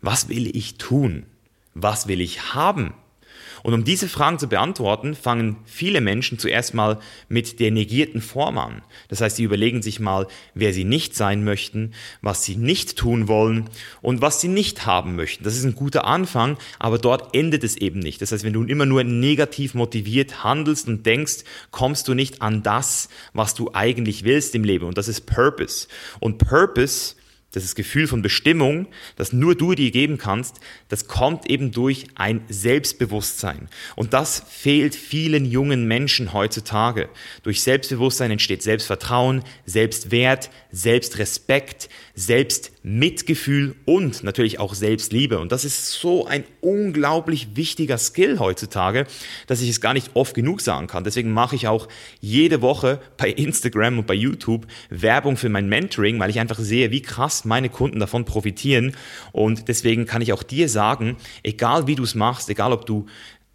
Was 0.00 0.28
will 0.28 0.54
ich 0.56 0.76
tun? 0.76 1.26
Was 1.72 2.08
will 2.08 2.20
ich 2.20 2.52
haben? 2.52 2.94
Und 3.66 3.74
um 3.74 3.82
diese 3.82 4.08
Fragen 4.08 4.38
zu 4.38 4.46
beantworten, 4.46 5.16
fangen 5.16 5.56
viele 5.64 6.00
Menschen 6.00 6.38
zuerst 6.38 6.72
mal 6.72 7.00
mit 7.28 7.58
der 7.58 7.72
negierten 7.72 8.20
Form 8.20 8.58
an. 8.58 8.82
Das 9.08 9.20
heißt, 9.20 9.34
sie 9.34 9.42
überlegen 9.42 9.82
sich 9.82 9.98
mal, 9.98 10.28
wer 10.54 10.72
sie 10.72 10.84
nicht 10.84 11.16
sein 11.16 11.42
möchten, 11.42 11.92
was 12.22 12.44
sie 12.44 12.54
nicht 12.54 12.96
tun 12.96 13.26
wollen 13.26 13.68
und 14.02 14.22
was 14.22 14.40
sie 14.40 14.46
nicht 14.46 14.86
haben 14.86 15.16
möchten. 15.16 15.42
Das 15.42 15.56
ist 15.56 15.64
ein 15.64 15.74
guter 15.74 16.04
Anfang, 16.04 16.58
aber 16.78 16.98
dort 16.98 17.34
endet 17.34 17.64
es 17.64 17.76
eben 17.76 17.98
nicht. 17.98 18.22
Das 18.22 18.30
heißt, 18.30 18.44
wenn 18.44 18.52
du 18.52 18.62
immer 18.62 18.86
nur 18.86 19.02
negativ 19.02 19.74
motiviert 19.74 20.44
handelst 20.44 20.86
und 20.86 21.04
denkst, 21.04 21.38
kommst 21.72 22.06
du 22.06 22.14
nicht 22.14 22.42
an 22.42 22.62
das, 22.62 23.08
was 23.32 23.54
du 23.54 23.70
eigentlich 23.74 24.22
willst 24.22 24.54
im 24.54 24.62
Leben. 24.62 24.86
Und 24.86 24.96
das 24.96 25.08
ist 25.08 25.26
Purpose. 25.26 25.88
Und 26.20 26.38
Purpose 26.38 27.16
das 27.64 27.74
Gefühl 27.74 28.06
von 28.06 28.22
Bestimmung, 28.22 28.88
das 29.16 29.32
nur 29.32 29.54
du 29.54 29.74
dir 29.74 29.90
geben 29.90 30.18
kannst, 30.18 30.60
das 30.88 31.06
kommt 31.06 31.48
eben 31.48 31.70
durch 31.70 32.06
ein 32.14 32.42
Selbstbewusstsein. 32.48 33.68
Und 33.94 34.12
das 34.12 34.42
fehlt 34.48 34.94
vielen 34.94 35.44
jungen 35.44 35.86
Menschen 35.88 36.32
heutzutage. 36.32 37.08
Durch 37.42 37.62
Selbstbewusstsein 37.62 38.30
entsteht 38.30 38.62
Selbstvertrauen, 38.62 39.42
Selbstwert, 39.64 40.50
Selbstrespekt, 40.70 41.88
Selbstmitgefühl 42.86 43.74
und 43.84 44.22
natürlich 44.22 44.60
auch 44.60 44.72
Selbstliebe. 44.74 45.40
Und 45.40 45.50
das 45.50 45.64
ist 45.64 45.90
so 45.90 46.24
ein 46.26 46.44
unglaublich 46.60 47.56
wichtiger 47.56 47.98
Skill 47.98 48.38
heutzutage, 48.38 49.06
dass 49.48 49.60
ich 49.60 49.68
es 49.68 49.80
gar 49.80 49.92
nicht 49.92 50.12
oft 50.14 50.34
genug 50.34 50.60
sagen 50.60 50.86
kann. 50.86 51.02
Deswegen 51.02 51.32
mache 51.32 51.56
ich 51.56 51.66
auch 51.66 51.88
jede 52.20 52.62
Woche 52.62 53.00
bei 53.16 53.28
Instagram 53.28 53.98
und 53.98 54.06
bei 54.06 54.14
YouTube 54.14 54.68
Werbung 54.88 55.36
für 55.36 55.48
mein 55.48 55.68
Mentoring, 55.68 56.20
weil 56.20 56.30
ich 56.30 56.38
einfach 56.38 56.60
sehe, 56.60 56.92
wie 56.92 57.02
krass 57.02 57.44
meine 57.44 57.70
Kunden 57.70 57.98
davon 57.98 58.24
profitieren. 58.24 58.92
Und 59.32 59.66
deswegen 59.66 60.06
kann 60.06 60.22
ich 60.22 60.32
auch 60.32 60.44
dir 60.44 60.68
sagen, 60.68 61.16
egal 61.42 61.88
wie 61.88 61.96
du 61.96 62.04
es 62.04 62.14
machst, 62.14 62.48
egal 62.50 62.72
ob 62.72 62.86
du 62.86 63.06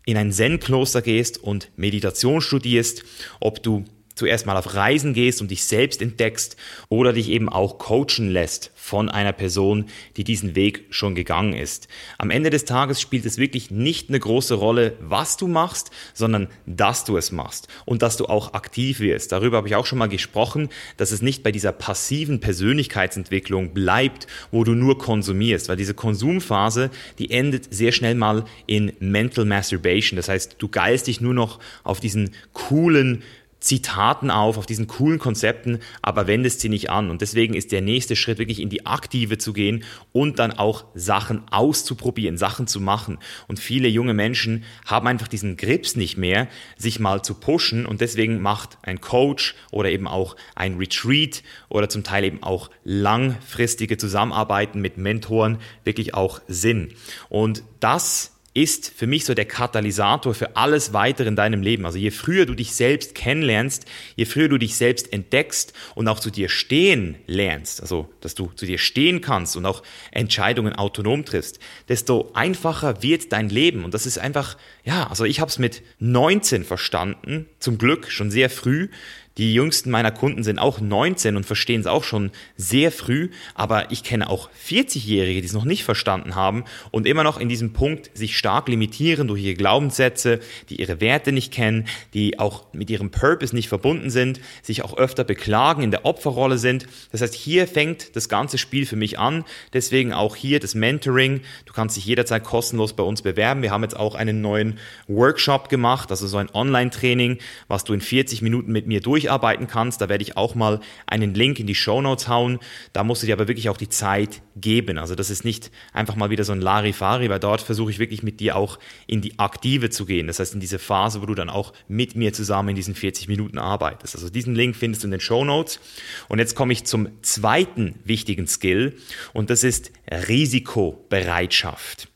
in 0.06 0.18
ein 0.18 0.34
Zen-Kloster 0.34 1.02
gehst 1.02 1.42
und 1.42 1.72
Meditation 1.78 2.42
studierst, 2.42 3.04
ob 3.40 3.64
du 3.64 3.86
zuerst 4.22 4.46
mal 4.46 4.56
auf 4.56 4.76
Reisen 4.76 5.16
gehst 5.16 5.42
und 5.42 5.50
dich 5.50 5.66
selbst 5.66 6.00
entdeckst 6.00 6.56
oder 6.90 7.12
dich 7.12 7.30
eben 7.30 7.50
auch 7.50 7.80
coachen 7.80 8.30
lässt 8.30 8.70
von 8.76 9.10
einer 9.10 9.34
Person, 9.34 9.86
die 10.16 10.24
diesen 10.24 10.56
Weg 10.56 10.86
schon 10.92 11.16
gegangen 11.16 11.54
ist. 11.54 11.88
Am 12.20 12.30
Ende 12.30 12.52
des 12.52 12.66
Tages 12.66 13.02
spielt 13.02 13.26
es 13.26 13.40
wirklich 13.40 13.72
nicht 13.72 14.10
eine 14.10 14.20
große 14.20 14.54
Rolle, 14.54 14.94
was 15.00 15.38
du 15.38 15.48
machst, 15.48 15.90
sondern 16.14 16.50
dass 16.68 17.04
du 17.04 17.18
es 17.18 17.32
machst 17.32 17.68
und 17.86 18.04
dass 18.04 18.16
du 18.16 18.28
auch 18.28 18.54
aktiv 18.54 19.00
wirst. 19.00 19.32
Darüber 19.32 19.58
habe 19.58 19.68
ich 19.68 19.76
auch 19.76 19.88
schon 19.88 19.98
mal 19.98 20.08
gesprochen, 20.08 20.70
dass 20.98 21.12
es 21.12 21.24
nicht 21.24 21.42
bei 21.42 21.52
dieser 21.52 21.72
passiven 21.72 22.40
Persönlichkeitsentwicklung 22.40 23.74
bleibt, 23.74 24.28
wo 24.52 24.64
du 24.64 24.74
nur 24.74 25.00
konsumierst, 25.00 25.68
weil 25.68 25.78
diese 25.78 25.96
Konsumphase, 25.96 26.92
die 27.18 27.32
endet 27.32 27.74
sehr 27.74 27.92
schnell 27.92 28.14
mal 28.14 28.46
in 28.68 28.94
Mental 29.00 29.46
Masturbation. 29.46 30.18
Das 30.18 30.30
heißt, 30.30 30.58
du 30.60 30.68
geilst 30.68 31.08
dich 31.08 31.22
nur 31.22 31.34
noch 31.34 31.60
auf 31.84 32.00
diesen 32.00 32.36
coolen 32.54 33.24
Zitaten 33.62 34.32
auf, 34.32 34.58
auf 34.58 34.66
diesen 34.66 34.88
coolen 34.88 35.20
Konzepten, 35.20 35.80
aber 36.02 36.26
wendest 36.26 36.62
sie 36.62 36.70
nicht 36.70 36.90
an. 36.90 37.12
Und 37.12 37.22
deswegen 37.22 37.54
ist 37.54 37.72
der 37.72 37.82
nächste 37.82 38.16
Schritt 38.16 38.40
wirklich 38.40 38.60
in 38.60 38.70
die 38.70 38.88
Aktive 38.88 39.38
zu 39.38 39.54
gehen 39.54 39.84
und 40.12 40.40
dann 40.40 40.52
auch 40.52 40.84
Sachen 40.96 41.44
auszuprobieren, 41.52 42.38
Sachen 42.38 42.66
zu 42.66 42.82
machen. 42.82 43.20
Und 43.48 43.60
viele 43.60 43.88
junge 43.88 44.16
Menschen 44.16 44.64
haben 44.86 45.06
einfach 45.08 45.28
diesen 45.28 45.58
Grips 45.58 45.96
nicht 45.96 46.18
mehr, 46.18 46.48
sich 46.76 47.00
mal 47.00 47.22
zu 47.22 47.36
pushen. 47.36 47.86
Und 47.86 48.02
deswegen 48.02 48.42
macht 48.42 48.80
ein 48.82 49.00
Coach 49.00 49.56
oder 49.72 49.92
eben 49.92 50.08
auch 50.08 50.36
ein 50.56 50.78
Retreat 50.78 51.44
oder 51.70 51.88
zum 51.88 52.04
Teil 52.04 52.24
eben 52.24 52.42
auch 52.42 52.72
langfristige 52.84 53.98
Zusammenarbeiten 53.98 54.82
mit 54.82 54.98
Mentoren 54.98 55.60
wirklich 55.84 56.16
auch 56.16 56.42
Sinn. 56.48 56.94
Und 57.30 57.64
das 57.80 58.32
ist 58.54 58.92
für 58.94 59.08
mich 59.08 59.24
so 59.24 59.34
der 59.34 59.46
Katalysator 59.46 60.34
für 60.34 60.58
alles 60.58 60.92
weitere 60.92 61.30
in 61.30 61.38
deinem 61.38 61.62
Leben. 61.62 61.86
Also 61.86 61.98
je 61.98 62.12
früher 62.12 62.46
du 62.46 62.54
dich 62.54 62.74
selbst 62.74 63.16
kennenlernst, 63.16 63.86
je 64.18 64.26
früher 64.26 64.50
du 64.50 64.58
dich 64.58 64.76
selbst 64.76 65.14
entdeckst 65.14 65.74
und 65.96 66.10
auch 66.10 66.20
zu 66.20 66.32
dir 66.32 66.50
stehen 66.50 67.16
lernst, 67.28 67.82
also 67.82 68.10
dass 68.20 68.36
du 68.36 68.52
zu 68.56 68.66
dir 68.66 68.78
stehen 68.78 69.22
kannst 69.22 69.56
und 69.56 69.66
auch 69.66 69.84
Entscheidungen 70.12 70.74
autonom 70.74 71.24
triffst, 71.24 71.60
desto 71.88 72.32
einfacher 72.34 73.02
wird 73.02 73.32
dein 73.32 73.48
Leben. 73.48 73.86
Und 73.86 73.94
das 73.94 74.06
ist 74.06 74.18
einfach, 74.18 74.58
ja, 74.84 75.08
also 75.08 75.24
ich 75.24 75.40
habe 75.40 75.50
es 75.50 75.58
mit 75.58 75.82
19 76.00 76.66
verstanden, 76.66 77.48
zum 77.60 77.78
Glück 77.78 78.12
schon 78.12 78.32
sehr 78.32 78.50
früh, 78.50 78.90
die 79.38 79.54
jüngsten 79.54 79.92
meiner 79.92 80.12
Kunden 80.12 80.44
sind 80.44 80.60
auch 80.60 80.80
19 80.80 81.36
und 81.36 81.46
verstehen 81.46 81.82
es 81.82 81.88
auch 81.88 82.04
schon 82.04 82.32
sehr 82.58 82.92
früh, 82.92 83.30
aber 83.56 83.92
ich 83.92 84.04
kenne 84.04 84.30
auch 84.30 84.50
40-Jährige, 84.68 85.42
die 85.42 85.48
es 85.48 85.54
noch 85.54 85.66
nicht 85.66 85.84
verstanden 85.84 86.36
haben 86.36 86.66
und 86.92 87.08
immer 87.08 87.24
noch 87.24 87.40
in 87.40 87.50
diesem 87.50 87.74
Punkt 87.74 88.12
sich 88.14 88.38
stark 88.38 88.68
limitieren 88.68 89.28
durch 89.28 89.42
ihre 89.42 89.56
Glaubenssätze, 89.56 90.40
die 90.70 90.82
ihre 90.82 91.02
Werte 91.02 91.32
nicht 91.32 91.52
kennen, 91.52 91.88
die 92.14 92.40
auch 92.40 92.66
mit 92.74 92.90
ihrem 92.90 93.10
Purpose 93.10 93.56
nicht 93.56 93.70
verbunden 93.70 94.10
sind, 94.10 94.42
sich 94.62 94.84
auch 94.84 94.98
öfter 94.98 95.24
beklagen, 95.24 95.82
in 95.82 95.92
der 95.92 96.06
Opferrolle 96.06 96.58
sind. 96.58 96.86
Das 97.12 97.22
heißt, 97.22 97.34
hier 97.34 97.68
fängt 97.68 98.16
das 98.16 98.30
ganze 98.30 98.58
Spiel 98.58 98.86
für 98.86 98.96
mich 98.96 99.18
an. 99.18 99.44
Deswegen 99.74 100.14
auch 100.14 100.36
hier 100.36 100.60
das 100.60 100.76
Mentoring. 100.76 101.42
Du 101.66 101.74
kannst 101.74 101.98
dich 101.98 102.06
jederzeit 102.06 102.44
kostenlos 102.44 102.94
bei 102.94 103.04
uns 103.04 103.22
bewerben. 103.22 103.62
Wir 103.62 103.72
haben 103.72 103.84
jetzt 103.84 103.98
auch 103.98 104.16
einen 104.16 104.42
neuen 104.42 104.78
Workshop 105.08 105.70
gemacht, 105.70 106.12
also 106.12 106.28
so 106.28 106.38
ein 106.38 106.50
Online-Training, 106.54 107.40
was 107.68 107.84
du 107.84 107.94
in 107.94 108.02
40 108.02 108.42
Minuten 108.42 108.72
mit 108.72 108.88
mir 108.88 109.02
durch 109.02 109.31
durcharbeiten 109.32 109.68
kannst. 109.68 110.02
Da 110.02 110.10
werde 110.10 110.24
ich 110.24 110.38
auch 110.38 110.56
mal 110.56 110.80
einen 111.08 111.34
Link 111.34 111.60
in 111.60 111.68
die 111.68 111.76
Show 111.76 112.02
Notes 112.02 112.28
hauen. 112.28 112.60
Da 112.94 113.04
musst 113.04 113.24
du 113.24 113.28
dir 113.28 113.34
aber 113.34 113.48
wirklich 113.48 113.70
auch 113.70 113.78
die 113.78 113.90
Zeit 113.90 114.42
geben. 114.56 114.98
Also 114.98 115.16
das 115.16 115.30
ist 115.30 115.46
nicht 115.46 115.72
einfach 115.94 116.16
mal 116.16 116.30
wieder 116.30 116.44
so 116.44 116.52
ein 116.52 116.62
Larifari, 116.62 117.30
weil 117.30 117.40
dort 117.40 117.62
versuche 117.62 117.92
ich 117.92 118.00
wirklich 118.00 118.24
mit 118.24 118.40
dir 118.40 118.58
auch 118.58 118.80
in 119.08 119.22
die 119.22 119.40
Aktive 119.40 119.90
zu 119.90 120.06
gehen. 120.06 120.28
Das 120.28 120.40
heißt 120.40 120.54
in 120.54 120.60
diese 120.60 120.80
Phase, 120.80 121.22
wo 121.22 121.26
du 121.26 121.36
dann 121.36 121.50
auch 121.50 121.74
mit 121.88 122.16
mir 122.16 122.34
zusammen 122.34 122.70
in 122.70 122.76
diesen 122.76 122.96
40 122.96 123.28
Minuten 123.28 123.58
arbeitest. 123.58 124.16
Also 124.16 124.30
diesen 124.30 124.56
Link 124.56 124.76
findest 124.76 125.04
du 125.04 125.08
in 125.08 125.12
den 125.12 125.22
Show 125.22 125.46
Notes. 125.46 125.80
Und 126.28 126.40
jetzt 126.40 126.56
komme 126.56 126.74
ich 126.74 126.84
zum 126.84 127.10
zweiten 127.22 127.96
wichtigen 128.04 128.48
Skill 128.48 128.98
und 129.34 129.50
das 129.50 129.64
ist 129.64 129.92
Risikobereitschaft. 130.10 132.10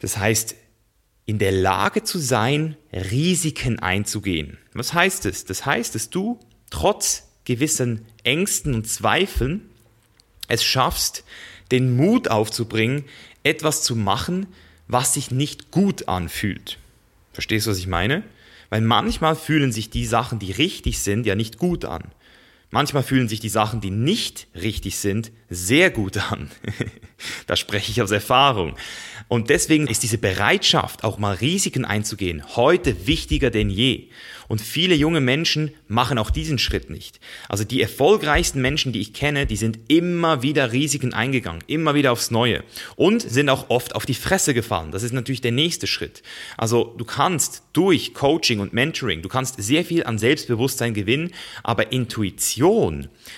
Das 0.00 0.18
heißt, 0.18 0.56
in 1.26 1.38
der 1.38 1.52
Lage 1.52 2.02
zu 2.02 2.18
sein, 2.18 2.76
Risiken 2.92 3.78
einzugehen. 3.78 4.58
Was 4.72 4.92
heißt 4.92 5.26
es? 5.26 5.44
Das 5.44 5.64
heißt, 5.64 5.94
dass 5.94 6.10
du 6.10 6.40
trotz 6.70 7.28
gewissen 7.44 8.04
Ängsten 8.24 8.74
und 8.74 8.88
Zweifeln 8.88 9.70
es 10.48 10.64
schaffst, 10.64 11.24
den 11.70 11.96
Mut 11.96 12.28
aufzubringen, 12.28 13.04
etwas 13.42 13.82
zu 13.82 13.96
machen, 13.96 14.46
was 14.88 15.14
sich 15.14 15.30
nicht 15.30 15.70
gut 15.70 16.08
anfühlt. 16.08 16.78
Verstehst 17.32 17.66
du, 17.66 17.70
was 17.70 17.78
ich 17.78 17.86
meine? 17.86 18.24
Weil 18.68 18.80
manchmal 18.80 19.36
fühlen 19.36 19.72
sich 19.72 19.90
die 19.90 20.06
Sachen, 20.06 20.38
die 20.38 20.52
richtig 20.52 21.00
sind, 21.00 21.26
ja 21.26 21.34
nicht 21.34 21.58
gut 21.58 21.84
an. 21.84 22.12
Manchmal 22.74 23.02
fühlen 23.02 23.28
sich 23.28 23.38
die 23.38 23.50
Sachen, 23.50 23.82
die 23.82 23.90
nicht 23.90 24.46
richtig 24.54 24.96
sind, 24.96 25.30
sehr 25.50 25.90
gut 25.90 26.16
an. 26.16 26.50
da 27.46 27.54
spreche 27.54 27.92
ich 27.92 28.00
aus 28.00 28.10
Erfahrung. 28.10 28.76
Und 29.28 29.50
deswegen 29.50 29.86
ist 29.86 30.02
diese 30.02 30.18
Bereitschaft, 30.18 31.04
auch 31.04 31.18
mal 31.18 31.34
Risiken 31.34 31.84
einzugehen, 31.84 32.42
heute 32.56 33.06
wichtiger 33.06 33.50
denn 33.50 33.70
je. 33.70 34.08
Und 34.48 34.60
viele 34.60 34.94
junge 34.94 35.20
Menschen 35.20 35.72
machen 35.88 36.18
auch 36.18 36.30
diesen 36.30 36.58
Schritt 36.58 36.90
nicht. 36.90 37.20
Also 37.48 37.64
die 37.64 37.80
erfolgreichsten 37.80 38.60
Menschen, 38.60 38.92
die 38.92 39.00
ich 39.00 39.14
kenne, 39.14 39.46
die 39.46 39.56
sind 39.56 39.78
immer 39.88 40.42
wieder 40.42 40.72
Risiken 40.72 41.14
eingegangen, 41.14 41.64
immer 41.66 41.94
wieder 41.94 42.12
aufs 42.12 42.30
Neue 42.30 42.62
und 42.96 43.22
sind 43.22 43.48
auch 43.48 43.70
oft 43.70 43.94
auf 43.94 44.04
die 44.04 44.14
Fresse 44.14 44.52
gefallen. 44.52 44.92
Das 44.92 45.02
ist 45.02 45.12
natürlich 45.12 45.40
der 45.40 45.52
nächste 45.52 45.86
Schritt. 45.86 46.22
Also 46.58 46.94
du 46.98 47.04
kannst 47.04 47.62
durch 47.72 48.12
Coaching 48.12 48.60
und 48.60 48.74
Mentoring, 48.74 49.22
du 49.22 49.28
kannst 49.30 49.62
sehr 49.62 49.84
viel 49.84 50.04
an 50.04 50.18
Selbstbewusstsein 50.18 50.92
gewinnen, 50.92 51.32
aber 51.62 51.92
Intuition, 51.92 52.61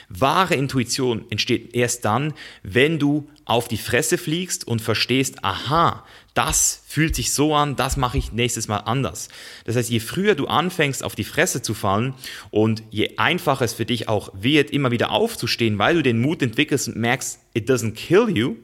wahre 0.09 0.55
Intuition 0.55 1.25
entsteht 1.31 1.75
erst 1.75 2.05
dann, 2.05 2.35
wenn 2.63 2.99
du 2.99 3.29
auf 3.45 3.69
die 3.69 3.77
Fresse 3.77 4.19
fliegst 4.19 4.67
und 4.67 4.81
verstehst, 4.81 5.45
aha, 5.45 6.05
das 6.35 6.83
fühlt 6.87 7.15
sich 7.15 7.33
so 7.33 7.55
an, 7.55 7.77
das 7.77 7.97
mache 7.97 8.19
ich 8.19 8.33
nächstes 8.33 8.69
Mal 8.69 8.79
anders. 8.79 9.29
Das 9.65 9.77
heißt, 9.77 9.91
je 9.91 10.01
früher 10.01 10.35
du 10.35 10.47
anfängst, 10.47 11.05
auf 11.05 11.15
die 11.15 11.25
Fresse 11.25 11.63
zu 11.63 11.75
fallen 11.75 12.15
und 12.51 12.83
je 12.91 13.17
einfacher 13.19 13.65
es 13.65 13.75
für 13.75 13.87
dich 13.87 14.09
auch 14.09 14.31
wird, 14.35 14.71
immer 14.71 14.91
wieder 14.91 15.11
aufzustehen, 15.11 15.79
weil 15.79 15.95
du 15.95 16.03
den 16.03 16.21
Mut 16.21 16.43
entwickelst 16.43 16.89
und 16.89 16.97
merkst, 16.97 17.39
it 17.55 17.71
doesn't 17.71 17.93
kill 17.93 18.29
you, 18.29 18.57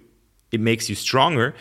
it 0.51 0.61
makes 0.61 0.89
you 0.89 0.95
stronger, 0.95 1.53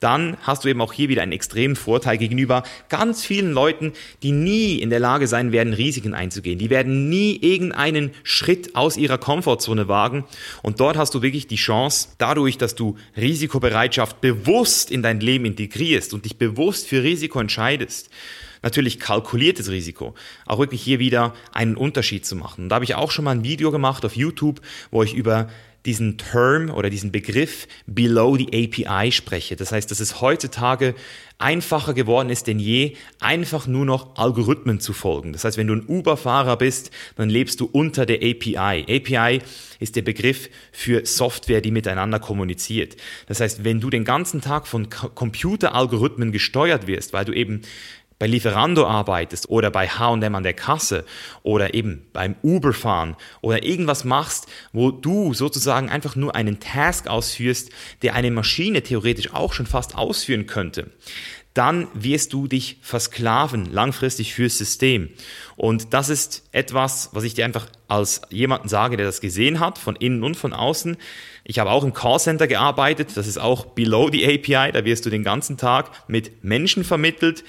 dann 0.00 0.36
hast 0.42 0.64
du 0.64 0.68
eben 0.68 0.80
auch 0.80 0.92
hier 0.92 1.08
wieder 1.08 1.22
einen 1.22 1.32
extremen 1.32 1.76
Vorteil 1.76 2.18
gegenüber 2.18 2.62
ganz 2.88 3.24
vielen 3.24 3.52
Leuten, 3.52 3.92
die 4.22 4.32
nie 4.32 4.76
in 4.76 4.90
der 4.90 5.00
Lage 5.00 5.26
sein 5.26 5.52
werden, 5.52 5.72
Risiken 5.72 6.14
einzugehen. 6.14 6.58
Die 6.58 6.70
werden 6.70 7.08
nie 7.08 7.36
irgendeinen 7.36 8.12
Schritt 8.22 8.76
aus 8.76 8.96
ihrer 8.96 9.18
Komfortzone 9.18 9.88
wagen. 9.88 10.24
Und 10.62 10.80
dort 10.80 10.96
hast 10.96 11.14
du 11.14 11.22
wirklich 11.22 11.46
die 11.46 11.56
Chance, 11.56 12.10
dadurch, 12.18 12.58
dass 12.58 12.74
du 12.74 12.96
Risikobereitschaft 13.16 14.20
bewusst 14.20 14.90
in 14.90 15.02
dein 15.02 15.20
Leben 15.20 15.44
integrierst 15.46 16.14
und 16.14 16.24
dich 16.24 16.38
bewusst 16.38 16.86
für 16.86 17.02
Risiko 17.02 17.40
entscheidest, 17.40 18.10
natürlich 18.62 18.98
kalkuliertes 18.98 19.70
Risiko, 19.70 20.14
auch 20.46 20.58
wirklich 20.58 20.82
hier 20.82 20.98
wieder 20.98 21.34
einen 21.52 21.76
Unterschied 21.76 22.26
zu 22.26 22.36
machen. 22.36 22.64
Und 22.64 22.68
da 22.68 22.76
habe 22.76 22.84
ich 22.84 22.94
auch 22.94 23.10
schon 23.10 23.24
mal 23.24 23.32
ein 23.32 23.44
Video 23.44 23.70
gemacht 23.70 24.04
auf 24.04 24.16
YouTube, 24.16 24.60
wo 24.90 25.02
ich 25.02 25.14
über 25.14 25.48
diesen 25.88 26.18
Term 26.18 26.68
oder 26.68 26.90
diesen 26.90 27.10
Begriff 27.10 27.66
below 27.86 28.36
the 28.36 28.46
API 28.48 29.10
spreche. 29.10 29.56
Das 29.56 29.72
heißt, 29.72 29.90
dass 29.90 30.00
es 30.00 30.20
heutzutage 30.20 30.94
einfacher 31.38 31.94
geworden 31.94 32.28
ist 32.28 32.46
denn 32.46 32.58
je, 32.58 32.94
einfach 33.20 33.66
nur 33.66 33.86
noch 33.86 34.16
Algorithmen 34.16 34.80
zu 34.80 34.92
folgen. 34.92 35.32
Das 35.32 35.44
heißt, 35.44 35.56
wenn 35.56 35.66
du 35.66 35.76
ein 35.76 35.86
Uber-Fahrer 35.88 36.58
bist, 36.58 36.90
dann 37.16 37.30
lebst 37.30 37.60
du 37.60 37.64
unter 37.72 38.04
der 38.04 38.18
API. 38.18 38.84
API 38.86 39.40
ist 39.80 39.96
der 39.96 40.02
Begriff 40.02 40.50
für 40.72 41.06
Software, 41.06 41.62
die 41.62 41.70
miteinander 41.70 42.18
kommuniziert. 42.18 42.96
Das 43.26 43.40
heißt, 43.40 43.64
wenn 43.64 43.80
du 43.80 43.88
den 43.88 44.04
ganzen 44.04 44.42
Tag 44.42 44.66
von 44.66 44.90
Computeralgorithmen 44.90 46.32
gesteuert 46.32 46.86
wirst, 46.86 47.14
weil 47.14 47.24
du 47.24 47.32
eben 47.32 47.62
bei 48.18 48.26
Lieferando 48.26 48.86
arbeitest 48.86 49.48
oder 49.48 49.70
bei 49.70 49.88
H&M 49.88 50.34
an 50.34 50.42
der 50.42 50.54
Kasse 50.54 51.04
oder 51.42 51.74
eben 51.74 52.06
beim 52.12 52.34
Uber 52.42 52.72
fahren 52.72 53.16
oder 53.40 53.62
irgendwas 53.62 54.04
machst, 54.04 54.46
wo 54.72 54.90
du 54.90 55.34
sozusagen 55.34 55.88
einfach 55.88 56.16
nur 56.16 56.34
einen 56.34 56.60
Task 56.60 57.06
ausführst, 57.06 57.70
der 58.02 58.14
eine 58.14 58.30
Maschine 58.30 58.82
theoretisch 58.82 59.32
auch 59.32 59.52
schon 59.52 59.66
fast 59.66 59.96
ausführen 59.96 60.46
könnte, 60.46 60.90
dann 61.54 61.88
wirst 61.92 62.32
du 62.34 62.46
dich 62.46 62.78
versklaven 62.82 63.72
langfristig 63.72 64.32
fürs 64.32 64.58
System. 64.58 65.08
Und 65.56 65.92
das 65.92 66.08
ist 66.08 66.44
etwas, 66.52 67.10
was 67.12 67.24
ich 67.24 67.34
dir 67.34 67.44
einfach 67.44 67.66
als 67.88 68.22
jemanden 68.30 68.68
sage, 68.68 68.96
der 68.96 69.06
das 69.06 69.20
gesehen 69.20 69.58
hat, 69.58 69.76
von 69.76 69.96
innen 69.96 70.22
und 70.22 70.36
von 70.36 70.52
außen. 70.52 70.96
Ich 71.42 71.58
habe 71.58 71.70
auch 71.70 71.82
im 71.82 71.94
Callcenter 71.94 72.46
gearbeitet, 72.46 73.16
das 73.16 73.26
ist 73.26 73.38
auch 73.38 73.64
below 73.66 74.08
the 74.12 74.24
API, 74.24 74.70
da 74.70 74.84
wirst 74.84 75.04
du 75.04 75.10
den 75.10 75.24
ganzen 75.24 75.56
Tag 75.56 75.90
mit 76.06 76.44
Menschen 76.44 76.84
vermittelt, 76.84 77.42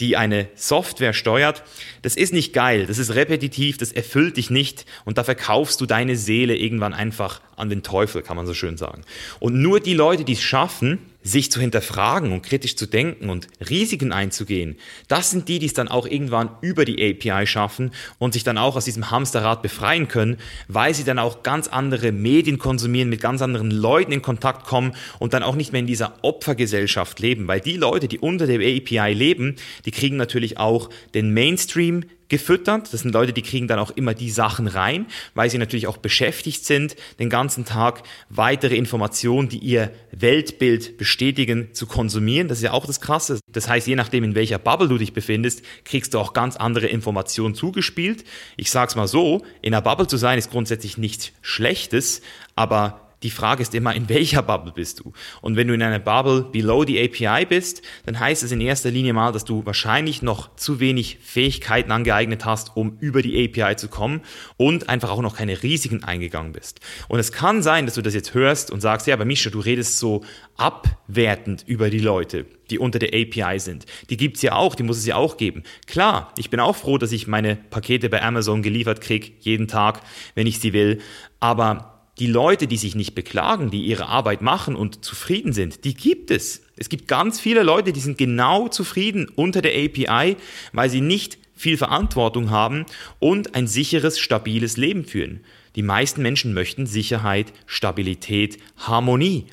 die 0.00 0.16
eine 0.16 0.48
Software 0.54 1.12
steuert, 1.12 1.62
das 2.02 2.16
ist 2.16 2.32
nicht 2.32 2.52
geil, 2.52 2.86
das 2.86 2.98
ist 2.98 3.14
repetitiv, 3.14 3.78
das 3.78 3.92
erfüllt 3.92 4.36
dich 4.36 4.50
nicht 4.50 4.84
und 5.04 5.18
da 5.18 5.24
verkaufst 5.24 5.80
du 5.80 5.86
deine 5.86 6.16
Seele 6.16 6.56
irgendwann 6.56 6.94
einfach 6.94 7.40
an 7.56 7.68
den 7.68 7.82
Teufel, 7.82 8.22
kann 8.22 8.36
man 8.36 8.46
so 8.46 8.54
schön 8.54 8.76
sagen. 8.76 9.02
Und 9.40 9.54
nur 9.54 9.80
die 9.80 9.94
Leute, 9.94 10.24
die 10.24 10.34
es 10.34 10.42
schaffen, 10.42 10.98
sich 11.28 11.52
zu 11.52 11.60
hinterfragen 11.60 12.32
und 12.32 12.42
kritisch 12.42 12.76
zu 12.76 12.86
denken 12.86 13.30
und 13.30 13.48
Risiken 13.68 14.12
einzugehen, 14.12 14.76
das 15.08 15.30
sind 15.30 15.48
die, 15.48 15.58
die 15.58 15.66
es 15.66 15.74
dann 15.74 15.88
auch 15.88 16.06
irgendwann 16.06 16.50
über 16.60 16.84
die 16.84 17.02
API 17.02 17.46
schaffen 17.46 17.92
und 18.18 18.32
sich 18.32 18.44
dann 18.44 18.58
auch 18.58 18.76
aus 18.76 18.84
diesem 18.84 19.10
Hamsterrad 19.10 19.62
befreien 19.62 20.08
können, 20.08 20.38
weil 20.68 20.94
sie 20.94 21.04
dann 21.04 21.18
auch 21.18 21.42
ganz 21.42 21.68
andere 21.68 22.12
Medien 22.12 22.58
konsumieren, 22.58 23.08
mit 23.08 23.20
ganz 23.20 23.42
anderen 23.42 23.70
Leuten 23.70 24.12
in 24.12 24.22
Kontakt 24.22 24.66
kommen 24.66 24.94
und 25.18 25.34
dann 25.34 25.42
auch 25.42 25.54
nicht 25.54 25.72
mehr 25.72 25.80
in 25.80 25.86
dieser 25.86 26.14
Opfergesellschaft 26.22 27.20
leben. 27.20 27.46
Weil 27.46 27.60
die 27.60 27.76
Leute, 27.76 28.08
die 28.08 28.18
unter 28.18 28.46
der 28.46 28.58
API 28.58 29.12
leben, 29.12 29.56
die 29.84 29.90
kriegen 29.90 30.16
natürlich 30.16 30.58
auch 30.58 30.90
den 31.14 31.32
Mainstream 31.32 32.04
gefüttert. 32.28 32.92
Das 32.92 33.00
sind 33.00 33.12
Leute, 33.12 33.32
die 33.32 33.42
kriegen 33.42 33.68
dann 33.68 33.78
auch 33.78 33.90
immer 33.90 34.14
die 34.14 34.30
Sachen 34.30 34.66
rein, 34.66 35.06
weil 35.34 35.50
sie 35.50 35.58
natürlich 35.58 35.86
auch 35.86 35.96
beschäftigt 35.96 36.64
sind, 36.64 36.96
den 37.18 37.30
ganzen 37.30 37.64
Tag 37.64 38.02
weitere 38.28 38.76
Informationen, 38.76 39.48
die 39.48 39.58
ihr 39.58 39.90
Weltbild 40.12 40.98
bestätigen, 40.98 41.68
zu 41.72 41.86
konsumieren. 41.86 42.48
Das 42.48 42.58
ist 42.58 42.64
ja 42.64 42.72
auch 42.72 42.86
das 42.86 43.00
Krasse. 43.00 43.40
Das 43.50 43.68
heißt, 43.68 43.86
je 43.86 43.96
nachdem, 43.96 44.24
in 44.24 44.34
welcher 44.34 44.58
Bubble 44.58 44.88
du 44.88 44.98
dich 44.98 45.12
befindest, 45.12 45.62
kriegst 45.84 46.14
du 46.14 46.18
auch 46.18 46.32
ganz 46.32 46.56
andere 46.56 46.86
Informationen 46.86 47.54
zugespielt. 47.54 48.24
Ich 48.56 48.70
sag's 48.70 48.96
mal 48.96 49.08
so, 49.08 49.42
in 49.62 49.74
einer 49.74 49.82
Bubble 49.82 50.06
zu 50.06 50.16
sein 50.16 50.38
ist 50.38 50.50
grundsätzlich 50.50 50.98
nichts 50.98 51.32
Schlechtes, 51.42 52.22
aber 52.54 53.07
die 53.22 53.30
Frage 53.30 53.62
ist 53.62 53.74
immer, 53.74 53.94
in 53.94 54.08
welcher 54.08 54.42
Bubble 54.42 54.72
bist 54.72 55.00
du? 55.00 55.12
Und 55.40 55.56
wenn 55.56 55.66
du 55.66 55.74
in 55.74 55.82
einer 55.82 55.98
Bubble 55.98 56.42
below 56.42 56.84
the 56.84 57.02
API 57.02 57.46
bist, 57.46 57.82
dann 58.06 58.18
heißt 58.18 58.42
es 58.42 58.52
in 58.52 58.60
erster 58.60 58.90
Linie 58.90 59.12
mal, 59.12 59.32
dass 59.32 59.44
du 59.44 59.66
wahrscheinlich 59.66 60.22
noch 60.22 60.54
zu 60.56 60.78
wenig 60.78 61.18
Fähigkeiten 61.20 61.90
angeeignet 61.90 62.44
hast, 62.44 62.76
um 62.76 62.96
über 63.00 63.22
die 63.22 63.44
API 63.44 63.76
zu 63.76 63.88
kommen 63.88 64.20
und 64.56 64.88
einfach 64.88 65.10
auch 65.10 65.22
noch 65.22 65.36
keine 65.36 65.62
Risiken 65.62 66.04
eingegangen 66.04 66.52
bist. 66.52 66.80
Und 67.08 67.18
es 67.18 67.32
kann 67.32 67.62
sein, 67.62 67.86
dass 67.86 67.94
du 67.94 68.02
das 68.02 68.14
jetzt 68.14 68.34
hörst 68.34 68.70
und 68.70 68.80
sagst, 68.80 69.06
ja, 69.06 69.14
aber 69.14 69.24
Mischa, 69.24 69.50
du 69.50 69.60
redest 69.60 69.98
so 69.98 70.22
abwertend 70.56 71.64
über 71.66 71.90
die 71.90 71.98
Leute, 71.98 72.46
die 72.70 72.78
unter 72.78 73.00
der 73.00 73.08
API 73.08 73.58
sind. 73.58 73.86
Die 74.10 74.16
gibt's 74.16 74.42
ja 74.42 74.54
auch, 74.54 74.76
die 74.76 74.82
muss 74.84 74.98
es 74.98 75.06
ja 75.06 75.16
auch 75.16 75.36
geben. 75.36 75.64
Klar, 75.86 76.32
ich 76.38 76.50
bin 76.50 76.60
auch 76.60 76.76
froh, 76.76 76.98
dass 76.98 77.12
ich 77.12 77.26
meine 77.26 77.56
Pakete 77.56 78.08
bei 78.08 78.22
Amazon 78.22 78.62
geliefert 78.62 79.00
krieg 79.00 79.34
jeden 79.40 79.66
Tag, 79.66 80.02
wenn 80.34 80.46
ich 80.46 80.60
sie 80.60 80.72
will. 80.72 81.00
Aber 81.40 81.97
die 82.18 82.26
Leute, 82.26 82.66
die 82.66 82.76
sich 82.76 82.94
nicht 82.94 83.14
beklagen, 83.14 83.70
die 83.70 83.84
ihre 83.84 84.06
Arbeit 84.06 84.42
machen 84.42 84.76
und 84.76 85.04
zufrieden 85.04 85.52
sind, 85.52 85.84
die 85.84 85.94
gibt 85.94 86.30
es. 86.30 86.62
Es 86.76 86.88
gibt 86.88 87.08
ganz 87.08 87.40
viele 87.40 87.62
Leute, 87.62 87.92
die 87.92 88.00
sind 88.00 88.18
genau 88.18 88.68
zufrieden 88.68 89.28
unter 89.34 89.62
der 89.62 89.72
API, 89.72 90.36
weil 90.72 90.90
sie 90.90 91.00
nicht 91.00 91.38
viel 91.54 91.76
Verantwortung 91.76 92.50
haben 92.50 92.86
und 93.18 93.54
ein 93.54 93.66
sicheres, 93.66 94.18
stabiles 94.18 94.76
Leben 94.76 95.04
führen. 95.04 95.40
Die 95.76 95.82
meisten 95.82 96.22
Menschen 96.22 96.54
möchten 96.54 96.86
Sicherheit, 96.86 97.52
Stabilität, 97.66 98.58
Harmonie. 98.76 99.46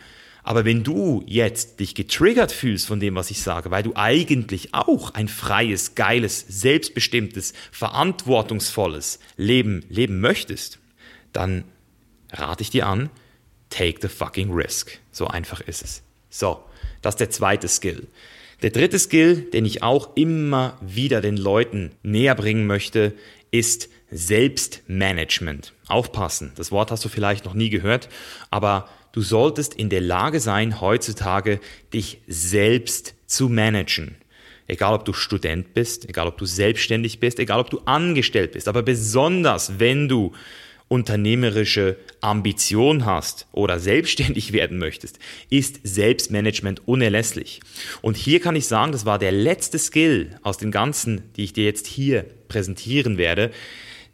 Aber 0.43 0.63
wenn 0.63 0.83
du 0.83 1.23
jetzt 1.25 1.79
dich 1.79 1.95
getriggert 1.95 2.51
fühlst 2.51 2.85
von 2.85 2.99
dem, 2.99 3.15
was 3.15 3.31
ich 3.31 3.41
sage, 3.41 3.71
weil 3.71 3.81
du 3.81 3.93
eigentlich 3.95 4.75
auch 4.75 5.15
ein 5.15 5.27
freies, 5.27 5.95
geiles, 5.95 6.45
selbstbestimmtes, 6.47 7.53
verantwortungsvolles 7.71 9.19
Leben 9.37 9.83
leben 9.89 10.19
möchtest, 10.21 10.77
dann 11.33 11.63
rate 12.35 12.61
ich 12.61 12.69
dir 12.69 12.87
an, 12.87 13.09
take 13.69 13.99
the 14.01 14.07
fucking 14.07 14.51
risk. 14.51 14.99
So 15.11 15.27
einfach 15.27 15.61
ist 15.61 15.83
es. 15.83 16.03
So, 16.29 16.63
das 17.01 17.15
ist 17.15 17.19
der 17.19 17.29
zweite 17.29 17.67
Skill. 17.67 18.07
Der 18.61 18.69
dritte 18.69 18.99
Skill, 18.99 19.41
den 19.41 19.65
ich 19.65 19.83
auch 19.83 20.15
immer 20.15 20.77
wieder 20.81 21.21
den 21.21 21.37
Leuten 21.37 21.91
näher 22.03 22.35
bringen 22.35 22.67
möchte, 22.67 23.13
ist 23.51 23.89
Selbstmanagement. 24.11 25.73
Aufpassen, 25.87 26.51
das 26.55 26.71
Wort 26.71 26.91
hast 26.91 27.03
du 27.03 27.09
vielleicht 27.09 27.45
noch 27.45 27.53
nie 27.53 27.69
gehört, 27.69 28.09
aber 28.49 28.87
du 29.11 29.21
solltest 29.21 29.73
in 29.73 29.89
der 29.89 30.01
Lage 30.01 30.39
sein, 30.39 30.79
heutzutage 30.81 31.59
dich 31.93 32.21
selbst 32.27 33.13
zu 33.25 33.49
managen. 33.49 34.15
Egal 34.67 34.93
ob 34.93 35.05
du 35.05 35.13
Student 35.13 35.73
bist, 35.73 36.09
egal 36.09 36.27
ob 36.27 36.37
du 36.37 36.45
selbstständig 36.45 37.19
bist, 37.19 37.39
egal 37.39 37.59
ob 37.59 37.69
du 37.69 37.79
angestellt 37.85 38.53
bist, 38.53 38.67
aber 38.67 38.81
besonders 38.81 39.79
wenn 39.79 40.07
du 40.07 40.33
unternehmerische 40.87 41.97
Ambition 42.21 43.05
hast 43.05 43.47
oder 43.51 43.79
selbstständig 43.79 44.53
werden 44.53 44.77
möchtest, 44.77 45.19
ist 45.49 45.79
Selbstmanagement 45.83 46.87
unerlässlich. 46.87 47.61
Und 48.01 48.17
hier 48.17 48.39
kann 48.39 48.55
ich 48.55 48.67
sagen, 48.67 48.91
das 48.91 49.05
war 49.05 49.19
der 49.19 49.31
letzte 49.31 49.79
Skill 49.79 50.39
aus 50.43 50.57
den 50.57 50.71
ganzen, 50.71 51.23
die 51.35 51.43
ich 51.43 51.53
dir 51.53 51.65
jetzt 51.65 51.87
hier 51.87 52.25
präsentieren 52.47 53.17
werde, 53.17 53.51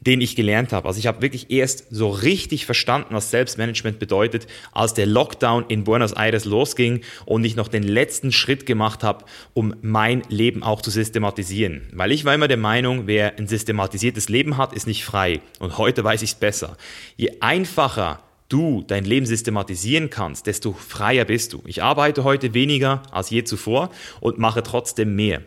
den 0.02 0.20
ich 0.20 0.36
gelernt 0.36 0.74
habe. 0.74 0.88
Also 0.88 1.00
ich 1.00 1.08
habe 1.08 1.22
wirklich 1.22 1.52
erst 1.52 1.86
so 1.92 2.10
richtig 2.10 2.66
verstanden, 2.66 3.14
was 3.14 3.32
Selbstmanagement 3.32 4.00
bedeutet, 4.00 4.48
als 4.72 4.94
der 4.94 5.06
Lockdown 5.06 5.66
in 5.68 5.84
Buenos 5.84 6.14
Aires 6.14 6.46
losging 6.46 7.02
und 7.26 7.46
ich 7.46 7.56
noch 7.56 7.68
den 7.68 7.84
letzten 7.84 8.32
Schritt 8.32 8.66
gemacht 8.66 9.04
habe, 9.04 9.26
um 9.54 9.76
mein 9.82 10.24
Leben 10.28 10.64
auch 10.64 10.82
zu 10.82 10.90
systematisieren. 10.90 11.88
Weil 11.94 12.12
ich 12.12 12.26
war 12.26 12.34
immer 12.34 12.48
der 12.48 12.58
Meinung, 12.58 13.06
wer 13.06 13.38
ein 13.38 13.48
systematisiertes 13.48 14.28
Leben 14.28 14.58
hat, 14.58 14.74
ist 14.74 14.88
nicht 14.88 15.06
frei. 15.06 15.40
Und 15.60 15.78
heute 15.78 16.04
weiß 16.04 16.24
ich 16.24 16.32
es 16.32 16.36
besser. 16.36 16.78
Je 17.16 17.38
einfacher 17.40 18.24
du 18.52 18.84
dein 18.86 19.06
Leben 19.06 19.26
systematisieren 19.26 20.10
kannst, 20.10 20.48
desto 20.48 20.74
freier 20.74 21.26
bist 21.26 21.54
du. 21.54 21.62
Ich 21.66 21.82
arbeite 21.82 22.24
heute 22.24 22.54
weniger 22.54 23.04
als 23.12 23.30
je 23.30 23.44
zuvor 23.44 23.92
und 24.20 24.38
mache 24.38 24.64
trotzdem 24.64 25.16
mehr. 25.16 25.42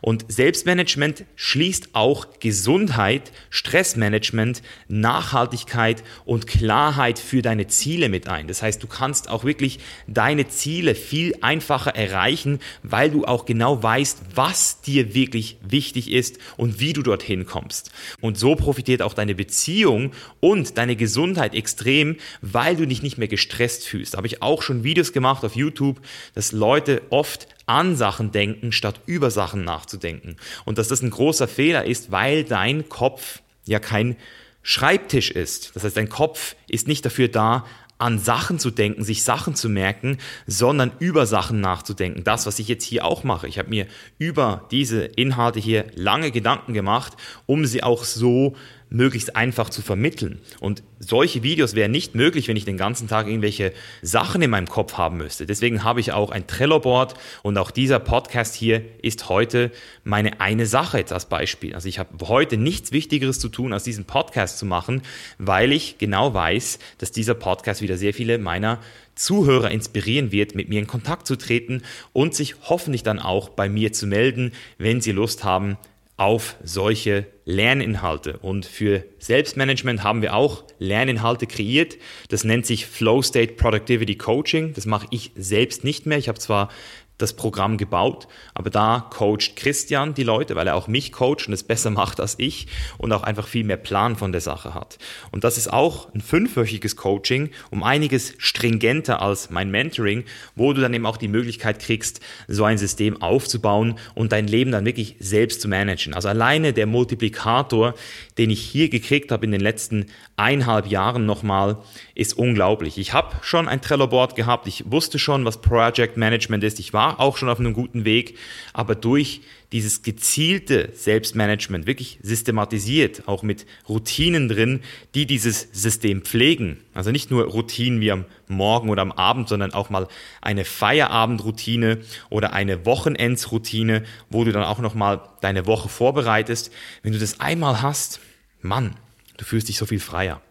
Und 0.00 0.24
Selbstmanagement 0.28 1.24
schließt 1.36 1.90
auch 1.92 2.26
Gesundheit, 2.40 3.32
Stressmanagement, 3.50 4.62
Nachhaltigkeit 4.88 6.02
und 6.24 6.46
Klarheit 6.46 7.18
für 7.18 7.42
deine 7.42 7.66
Ziele 7.66 8.08
mit 8.08 8.28
ein. 8.28 8.48
Das 8.48 8.62
heißt, 8.62 8.82
du 8.82 8.86
kannst 8.86 9.28
auch 9.28 9.44
wirklich 9.44 9.78
deine 10.06 10.48
Ziele 10.48 10.94
viel 10.94 11.34
einfacher 11.42 11.94
erreichen, 11.94 12.60
weil 12.82 13.10
du 13.10 13.24
auch 13.24 13.44
genau 13.44 13.82
weißt, 13.82 14.20
was 14.34 14.80
dir 14.80 15.14
wirklich 15.14 15.58
wichtig 15.62 16.10
ist 16.10 16.38
und 16.56 16.80
wie 16.80 16.92
du 16.92 17.02
dorthin 17.02 17.44
kommst. 17.46 17.90
Und 18.20 18.38
so 18.38 18.56
profitiert 18.56 19.02
auch 19.02 19.14
deine 19.14 19.34
Beziehung 19.34 20.12
und 20.40 20.78
deine 20.78 20.96
Gesundheit 20.96 21.54
extrem, 21.54 22.16
weil 22.52 22.76
du 22.76 22.86
dich 22.86 23.02
nicht 23.02 23.18
mehr 23.18 23.28
gestresst 23.28 23.84
fühlst. 23.86 24.14
Da 24.14 24.18
habe 24.18 24.26
ich 24.26 24.42
auch 24.42 24.62
schon 24.62 24.84
Videos 24.84 25.12
gemacht 25.12 25.44
auf 25.44 25.56
YouTube, 25.56 26.00
dass 26.34 26.52
Leute 26.52 27.02
oft 27.10 27.48
an 27.66 27.96
Sachen 27.96 28.32
denken, 28.32 28.72
statt 28.72 29.00
über 29.06 29.30
Sachen 29.30 29.64
nachzudenken. 29.64 30.36
Und 30.64 30.78
dass 30.78 30.88
das 30.88 31.02
ein 31.02 31.10
großer 31.10 31.48
Fehler 31.48 31.84
ist, 31.84 32.10
weil 32.10 32.44
dein 32.44 32.88
Kopf 32.88 33.40
ja 33.66 33.78
kein 33.78 34.16
Schreibtisch 34.62 35.30
ist. 35.30 35.74
Das 35.76 35.84
heißt, 35.84 35.96
dein 35.96 36.08
Kopf 36.08 36.56
ist 36.68 36.88
nicht 36.88 37.04
dafür 37.04 37.28
da, 37.28 37.64
an 37.98 38.18
Sachen 38.18 38.58
zu 38.58 38.70
denken, 38.70 39.02
sich 39.02 39.24
Sachen 39.24 39.54
zu 39.54 39.68
merken, 39.68 40.18
sondern 40.46 40.92
über 41.00 41.26
Sachen 41.26 41.60
nachzudenken. 41.60 42.22
Das, 42.22 42.46
was 42.46 42.58
ich 42.58 42.68
jetzt 42.68 42.84
hier 42.84 43.04
auch 43.04 43.24
mache. 43.24 43.48
Ich 43.48 43.58
habe 43.58 43.70
mir 43.70 43.86
über 44.18 44.66
diese 44.70 45.04
Inhalte 45.04 45.58
hier 45.58 45.86
lange 45.94 46.30
Gedanken 46.30 46.74
gemacht, 46.74 47.14
um 47.46 47.66
sie 47.66 47.82
auch 47.82 48.04
so 48.04 48.54
möglichst 48.90 49.36
einfach 49.36 49.70
zu 49.70 49.82
vermitteln. 49.82 50.40
Und 50.60 50.82
solche 50.98 51.42
Videos 51.42 51.74
wären 51.74 51.90
nicht 51.90 52.14
möglich, 52.14 52.48
wenn 52.48 52.56
ich 52.56 52.64
den 52.64 52.76
ganzen 52.76 53.08
Tag 53.08 53.26
irgendwelche 53.26 53.72
Sachen 54.02 54.42
in 54.42 54.50
meinem 54.50 54.68
Kopf 54.68 54.94
haben 54.94 55.18
müsste. 55.18 55.46
Deswegen 55.46 55.84
habe 55.84 56.00
ich 56.00 56.12
auch 56.12 56.30
ein 56.30 56.46
Trello-Board 56.46 57.14
und 57.42 57.58
auch 57.58 57.70
dieser 57.70 57.98
Podcast 57.98 58.54
hier 58.54 58.82
ist 59.02 59.28
heute 59.28 59.70
meine 60.04 60.40
eine 60.40 60.66
Sache 60.66 60.98
jetzt 60.98 61.12
als 61.12 61.26
Beispiel. 61.26 61.74
Also 61.74 61.88
ich 61.88 61.98
habe 61.98 62.28
heute 62.28 62.56
nichts 62.56 62.92
Wichtigeres 62.92 63.38
zu 63.38 63.48
tun, 63.48 63.72
als 63.72 63.84
diesen 63.84 64.04
Podcast 64.04 64.58
zu 64.58 64.66
machen, 64.66 65.02
weil 65.38 65.72
ich 65.72 65.98
genau 65.98 66.34
weiß, 66.34 66.78
dass 66.98 67.12
dieser 67.12 67.34
Podcast 67.34 67.82
wieder 67.82 67.96
sehr 67.96 68.14
viele 68.14 68.38
meiner 68.38 68.80
Zuhörer 69.14 69.70
inspirieren 69.70 70.32
wird, 70.32 70.54
mit 70.54 70.68
mir 70.68 70.78
in 70.78 70.86
Kontakt 70.86 71.26
zu 71.26 71.36
treten 71.36 71.82
und 72.12 72.34
sich 72.34 72.54
hoffentlich 72.62 73.02
dann 73.02 73.18
auch 73.18 73.48
bei 73.48 73.68
mir 73.68 73.92
zu 73.92 74.06
melden, 74.06 74.52
wenn 74.78 75.00
sie 75.00 75.12
Lust 75.12 75.42
haben, 75.42 75.76
auf 76.18 76.56
solche 76.64 77.26
Lerninhalte. 77.44 78.38
Und 78.38 78.66
für 78.66 79.04
Selbstmanagement 79.20 80.02
haben 80.02 80.20
wir 80.20 80.34
auch 80.34 80.64
Lerninhalte 80.78 81.46
kreiert. 81.46 81.96
Das 82.28 82.44
nennt 82.44 82.66
sich 82.66 82.86
Flow 82.86 83.22
State 83.22 83.54
Productivity 83.54 84.16
Coaching. 84.16 84.74
Das 84.74 84.84
mache 84.84 85.06
ich 85.10 85.30
selbst 85.36 85.84
nicht 85.84 86.06
mehr. 86.06 86.18
Ich 86.18 86.28
habe 86.28 86.38
zwar 86.38 86.70
das 87.18 87.34
Programm 87.34 87.76
gebaut, 87.76 88.28
aber 88.54 88.70
da 88.70 89.06
coacht 89.10 89.56
Christian 89.56 90.14
die 90.14 90.22
Leute, 90.22 90.54
weil 90.54 90.68
er 90.68 90.76
auch 90.76 90.86
mich 90.86 91.12
coacht 91.12 91.48
und 91.48 91.52
es 91.52 91.64
besser 91.64 91.90
macht 91.98 92.20
als 92.20 92.36
ich 92.38 92.68
und 92.96 93.12
auch 93.12 93.24
einfach 93.24 93.46
viel 93.46 93.64
mehr 93.64 93.76
Plan 93.76 94.16
von 94.16 94.32
der 94.32 94.40
Sache 94.40 94.72
hat. 94.72 94.98
Und 95.32 95.44
das 95.44 95.58
ist 95.58 95.72
auch 95.72 96.12
ein 96.14 96.20
fünfwöchiges 96.20 96.96
Coaching, 96.96 97.50
um 97.70 97.82
einiges 97.82 98.34
stringenter 98.38 99.20
als 99.20 99.50
mein 99.50 99.70
Mentoring, 99.70 100.24
wo 100.54 100.72
du 100.72 100.80
dann 100.80 100.94
eben 100.94 101.06
auch 101.06 101.16
die 101.16 101.28
Möglichkeit 101.28 101.80
kriegst, 101.80 102.20
so 102.46 102.64
ein 102.64 102.78
System 102.78 103.20
aufzubauen 103.20 103.98
und 104.14 104.32
dein 104.32 104.46
Leben 104.46 104.70
dann 104.70 104.84
wirklich 104.84 105.16
selbst 105.18 105.60
zu 105.60 105.68
managen. 105.68 106.14
Also 106.14 106.28
alleine 106.28 106.72
der 106.72 106.86
Multiplikator, 106.86 107.94
den 108.38 108.50
ich 108.50 108.60
hier 108.60 108.88
gekriegt 108.88 109.32
habe 109.32 109.44
in 109.44 109.52
den 109.52 109.60
letzten 109.60 110.06
eineinhalb 110.36 110.86
Jahren 110.86 111.26
nochmal, 111.26 111.78
ist 112.14 112.38
unglaublich. 112.38 112.96
Ich 112.96 113.12
habe 113.12 113.36
schon 113.42 113.66
ein 113.66 113.80
Trello-Board 113.80 114.36
gehabt, 114.36 114.68
ich 114.68 114.84
wusste 114.90 115.18
schon, 115.18 115.44
was 115.44 115.60
Project 115.60 116.16
Management 116.16 116.62
ist, 116.62 116.78
ich 116.78 116.92
war 116.92 117.07
war 117.08 117.20
auch 117.20 117.38
schon 117.38 117.48
auf 117.48 117.58
einem 117.58 117.72
guten 117.72 118.04
Weg, 118.04 118.36
aber 118.72 118.94
durch 118.94 119.40
dieses 119.72 120.02
gezielte 120.02 120.90
Selbstmanagement 120.94 121.86
wirklich 121.86 122.18
systematisiert, 122.22 123.26
auch 123.26 123.42
mit 123.42 123.66
Routinen 123.88 124.48
drin, 124.48 124.80
die 125.14 125.26
dieses 125.26 125.68
System 125.72 126.22
pflegen. 126.22 126.78
Also 126.94 127.10
nicht 127.10 127.30
nur 127.30 127.44
Routinen 127.44 128.00
wie 128.00 128.12
am 128.12 128.24
Morgen 128.46 128.90
oder 128.90 129.02
am 129.02 129.12
Abend, 129.12 129.48
sondern 129.48 129.72
auch 129.72 129.90
mal 129.90 130.08
eine 130.42 130.64
Feierabendroutine 130.64 131.98
oder 132.30 132.52
eine 132.52 132.84
Wochenendsroutine, 132.84 134.04
wo 134.30 134.44
du 134.44 134.52
dann 134.52 134.64
auch 134.64 134.78
nochmal 134.78 135.20
deine 135.40 135.66
Woche 135.66 135.88
vorbereitest. 135.88 136.72
Wenn 137.02 137.12
du 137.12 137.18
das 137.18 137.40
einmal 137.40 137.82
hast, 137.82 138.20
Mann, 138.60 138.96
du 139.36 139.44
fühlst 139.44 139.68
dich 139.68 139.78
so 139.78 139.86
viel 139.86 140.00
freier. 140.00 140.42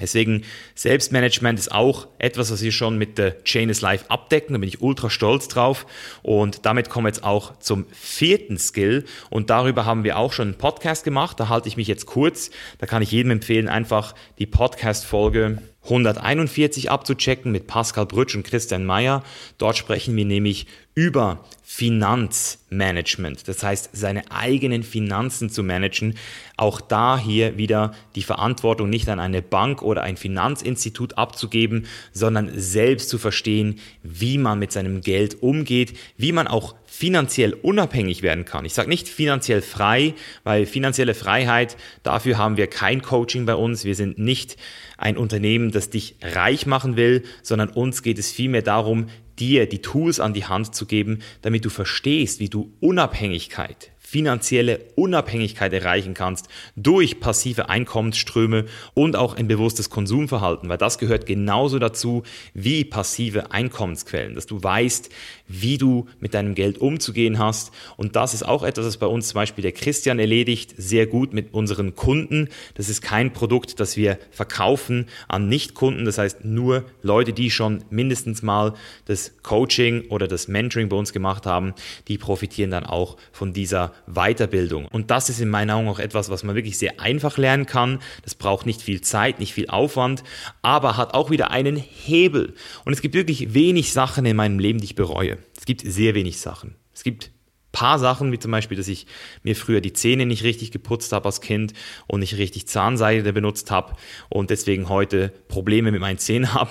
Deswegen 0.00 0.42
Selbstmanagement 0.74 1.56
ist 1.56 1.70
auch 1.70 2.08
etwas, 2.18 2.50
was 2.50 2.62
wir 2.62 2.72
schon 2.72 2.98
mit 2.98 3.16
der 3.16 3.44
Chain 3.44 3.68
is 3.68 3.80
Life 3.80 4.06
abdecken. 4.10 4.54
Da 4.54 4.58
bin 4.58 4.68
ich 4.68 4.80
ultra 4.80 5.08
stolz 5.08 5.46
drauf. 5.46 5.86
Und 6.22 6.66
damit 6.66 6.90
kommen 6.90 7.06
wir 7.06 7.10
jetzt 7.10 7.22
auch 7.22 7.58
zum 7.60 7.86
vierten 7.92 8.58
Skill. 8.58 9.04
Und 9.30 9.50
darüber 9.50 9.84
haben 9.86 10.02
wir 10.02 10.18
auch 10.18 10.32
schon 10.32 10.48
einen 10.48 10.58
Podcast 10.58 11.04
gemacht. 11.04 11.38
Da 11.38 11.48
halte 11.48 11.68
ich 11.68 11.76
mich 11.76 11.86
jetzt 11.86 12.06
kurz. 12.06 12.50
Da 12.78 12.86
kann 12.86 13.02
ich 13.02 13.12
jedem 13.12 13.30
empfehlen, 13.30 13.68
einfach 13.68 14.16
die 14.38 14.46
Podcast-Folge 14.46 15.58
141 15.84 16.90
abzuchecken 16.90 17.52
mit 17.52 17.66
Pascal 17.66 18.06
Brütsch 18.06 18.34
und 18.34 18.44
Christian 18.44 18.84
Meyer. 18.84 19.22
Dort 19.58 19.76
sprechen 19.76 20.16
wir 20.16 20.24
nämlich 20.24 20.66
über 20.94 21.44
Finanzmanagement, 21.66 23.48
das 23.48 23.62
heißt 23.62 23.90
seine 23.94 24.30
eigenen 24.30 24.84
Finanzen 24.84 25.50
zu 25.50 25.64
managen. 25.64 26.14
Auch 26.56 26.80
da 26.80 27.18
hier 27.18 27.58
wieder 27.58 27.94
die 28.14 28.22
Verantwortung 28.22 28.90
nicht 28.90 29.08
an 29.08 29.18
eine 29.18 29.42
Bank 29.42 29.82
oder 29.82 30.02
ein 30.02 30.16
Finanzinstitut 30.16 31.18
abzugeben, 31.18 31.86
sondern 32.12 32.52
selbst 32.54 33.08
zu 33.08 33.18
verstehen, 33.18 33.80
wie 34.04 34.38
man 34.38 34.60
mit 34.60 34.70
seinem 34.70 35.00
Geld 35.00 35.42
umgeht, 35.42 35.96
wie 36.16 36.30
man 36.32 36.46
auch 36.46 36.76
finanziell 36.86 37.54
unabhängig 37.54 38.22
werden 38.22 38.44
kann. 38.44 38.64
Ich 38.64 38.74
sage 38.74 38.88
nicht 38.88 39.08
finanziell 39.08 39.62
frei, 39.62 40.14
weil 40.44 40.66
finanzielle 40.66 41.14
Freiheit, 41.14 41.76
dafür 42.04 42.38
haben 42.38 42.56
wir 42.56 42.68
kein 42.68 43.02
Coaching 43.02 43.46
bei 43.46 43.56
uns. 43.56 43.84
Wir 43.84 43.96
sind 43.96 44.16
nicht 44.16 44.56
ein 44.96 45.16
Unternehmen, 45.16 45.70
das 45.70 45.90
dich 45.90 46.16
reich 46.22 46.66
machen 46.66 46.96
will, 46.96 47.22
sondern 47.42 47.70
uns 47.70 48.02
geht 48.02 48.18
es 48.18 48.30
vielmehr 48.30 48.62
darum, 48.62 49.08
dir 49.38 49.66
die 49.66 49.82
Tools 49.82 50.20
an 50.20 50.34
die 50.34 50.44
Hand 50.44 50.74
zu 50.74 50.86
geben, 50.86 51.20
damit 51.42 51.64
du 51.64 51.70
verstehst, 51.70 52.40
wie 52.40 52.48
du 52.48 52.72
Unabhängigkeit, 52.80 53.90
finanzielle 54.14 54.78
Unabhängigkeit 54.94 55.72
erreichen 55.72 56.14
kannst 56.14 56.46
durch 56.76 57.18
passive 57.18 57.68
Einkommensströme 57.68 58.66
und 58.94 59.16
auch 59.16 59.34
ein 59.34 59.48
bewusstes 59.48 59.90
Konsumverhalten, 59.90 60.68
weil 60.68 60.78
das 60.78 60.98
gehört 60.98 61.26
genauso 61.26 61.80
dazu 61.80 62.22
wie 62.54 62.84
passive 62.84 63.50
Einkommensquellen, 63.50 64.36
dass 64.36 64.46
du 64.46 64.62
weißt, 64.62 65.10
wie 65.48 65.78
du 65.78 66.06
mit 66.20 66.32
deinem 66.32 66.54
Geld 66.54 66.78
umzugehen 66.78 67.40
hast. 67.40 67.72
Und 67.96 68.14
das 68.14 68.34
ist 68.34 68.44
auch 68.44 68.62
etwas, 68.62 68.86
was 68.86 68.96
bei 68.98 69.06
uns 69.06 69.28
zum 69.28 69.34
Beispiel 69.34 69.62
der 69.62 69.72
Christian 69.72 70.20
erledigt, 70.20 70.74
sehr 70.76 71.06
gut 71.06 71.34
mit 71.34 71.52
unseren 71.52 71.96
Kunden. 71.96 72.50
Das 72.74 72.88
ist 72.88 73.02
kein 73.02 73.32
Produkt, 73.32 73.80
das 73.80 73.96
wir 73.96 74.18
verkaufen 74.30 75.06
an 75.26 75.48
Nichtkunden. 75.48 76.04
Das 76.04 76.18
heißt, 76.18 76.44
nur 76.44 76.84
Leute, 77.02 77.32
die 77.32 77.50
schon 77.50 77.82
mindestens 77.90 78.42
mal 78.42 78.74
das 79.06 79.32
Coaching 79.42 80.06
oder 80.08 80.28
das 80.28 80.46
Mentoring 80.46 80.88
bei 80.88 80.96
uns 80.96 81.12
gemacht 81.12 81.46
haben, 81.46 81.74
die 82.06 82.16
profitieren 82.16 82.70
dann 82.70 82.86
auch 82.86 83.16
von 83.32 83.52
dieser 83.52 83.92
Weiterbildung. 84.06 84.86
Und 84.86 85.10
das 85.10 85.28
ist 85.28 85.40
in 85.40 85.48
meinen 85.48 85.70
Augen 85.70 85.88
auch 85.88 85.98
etwas, 85.98 86.30
was 86.30 86.42
man 86.42 86.54
wirklich 86.54 86.78
sehr 86.78 87.00
einfach 87.00 87.38
lernen 87.38 87.66
kann. 87.66 88.00
Das 88.22 88.34
braucht 88.34 88.66
nicht 88.66 88.82
viel 88.82 89.00
Zeit, 89.00 89.38
nicht 89.38 89.54
viel 89.54 89.68
Aufwand, 89.68 90.22
aber 90.62 90.96
hat 90.96 91.14
auch 91.14 91.30
wieder 91.30 91.50
einen 91.50 91.76
Hebel. 91.76 92.54
Und 92.84 92.92
es 92.92 93.02
gibt 93.02 93.14
wirklich 93.14 93.54
wenig 93.54 93.92
Sachen 93.92 94.26
in 94.26 94.36
meinem 94.36 94.58
Leben, 94.58 94.80
die 94.80 94.86
ich 94.86 94.94
bereue. 94.94 95.38
Es 95.56 95.64
gibt 95.64 95.80
sehr 95.80 96.14
wenig 96.14 96.40
Sachen. 96.40 96.76
Es 96.92 97.02
gibt 97.02 97.30
paar 97.74 97.98
Sachen, 97.98 98.32
wie 98.32 98.38
zum 98.38 98.52
Beispiel, 98.52 98.78
dass 98.78 98.88
ich 98.88 99.06
mir 99.42 99.56
früher 99.56 99.82
die 99.82 99.92
Zähne 99.92 100.24
nicht 100.24 100.44
richtig 100.44 100.70
geputzt 100.70 101.12
habe 101.12 101.26
als 101.26 101.40
Kind 101.42 101.74
und 102.06 102.20
nicht 102.20 102.38
richtig 102.38 102.68
Zahnseide 102.68 103.32
benutzt 103.32 103.70
habe 103.70 103.94
und 104.30 104.48
deswegen 104.48 104.88
heute 104.88 105.32
Probleme 105.48 105.90
mit 105.90 106.00
meinen 106.00 106.18
Zähnen 106.18 106.54
habe. 106.54 106.70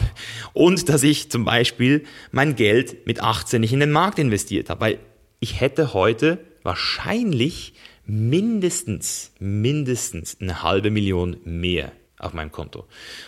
Und 0.54 0.89
dass 0.89 1.04
ich 1.04 1.30
zum 1.30 1.46
Beispiel 1.46 2.06
mein 2.32 2.56
Geld 2.56 3.06
mit 3.06 3.22
18 3.22 3.62
nicht 3.62 3.74
in 3.74 3.82
den 3.82 3.91
Markt 3.91 4.17
investiert 4.17 4.69
habe, 4.69 4.82
weil 4.82 5.00
ich 5.41 5.60
hätte 5.60 5.93
heute 5.93 6.39
wahrscheinlich 6.63 7.73
mindestens, 8.06 9.32
mindestens 9.39 10.38
eine 10.41 10.63
halbe 10.63 10.91
Million 10.91 11.38
mehr 11.45 11.91
auf 12.23 12.34
meinem 12.34 12.52
Konto. 12.52 12.86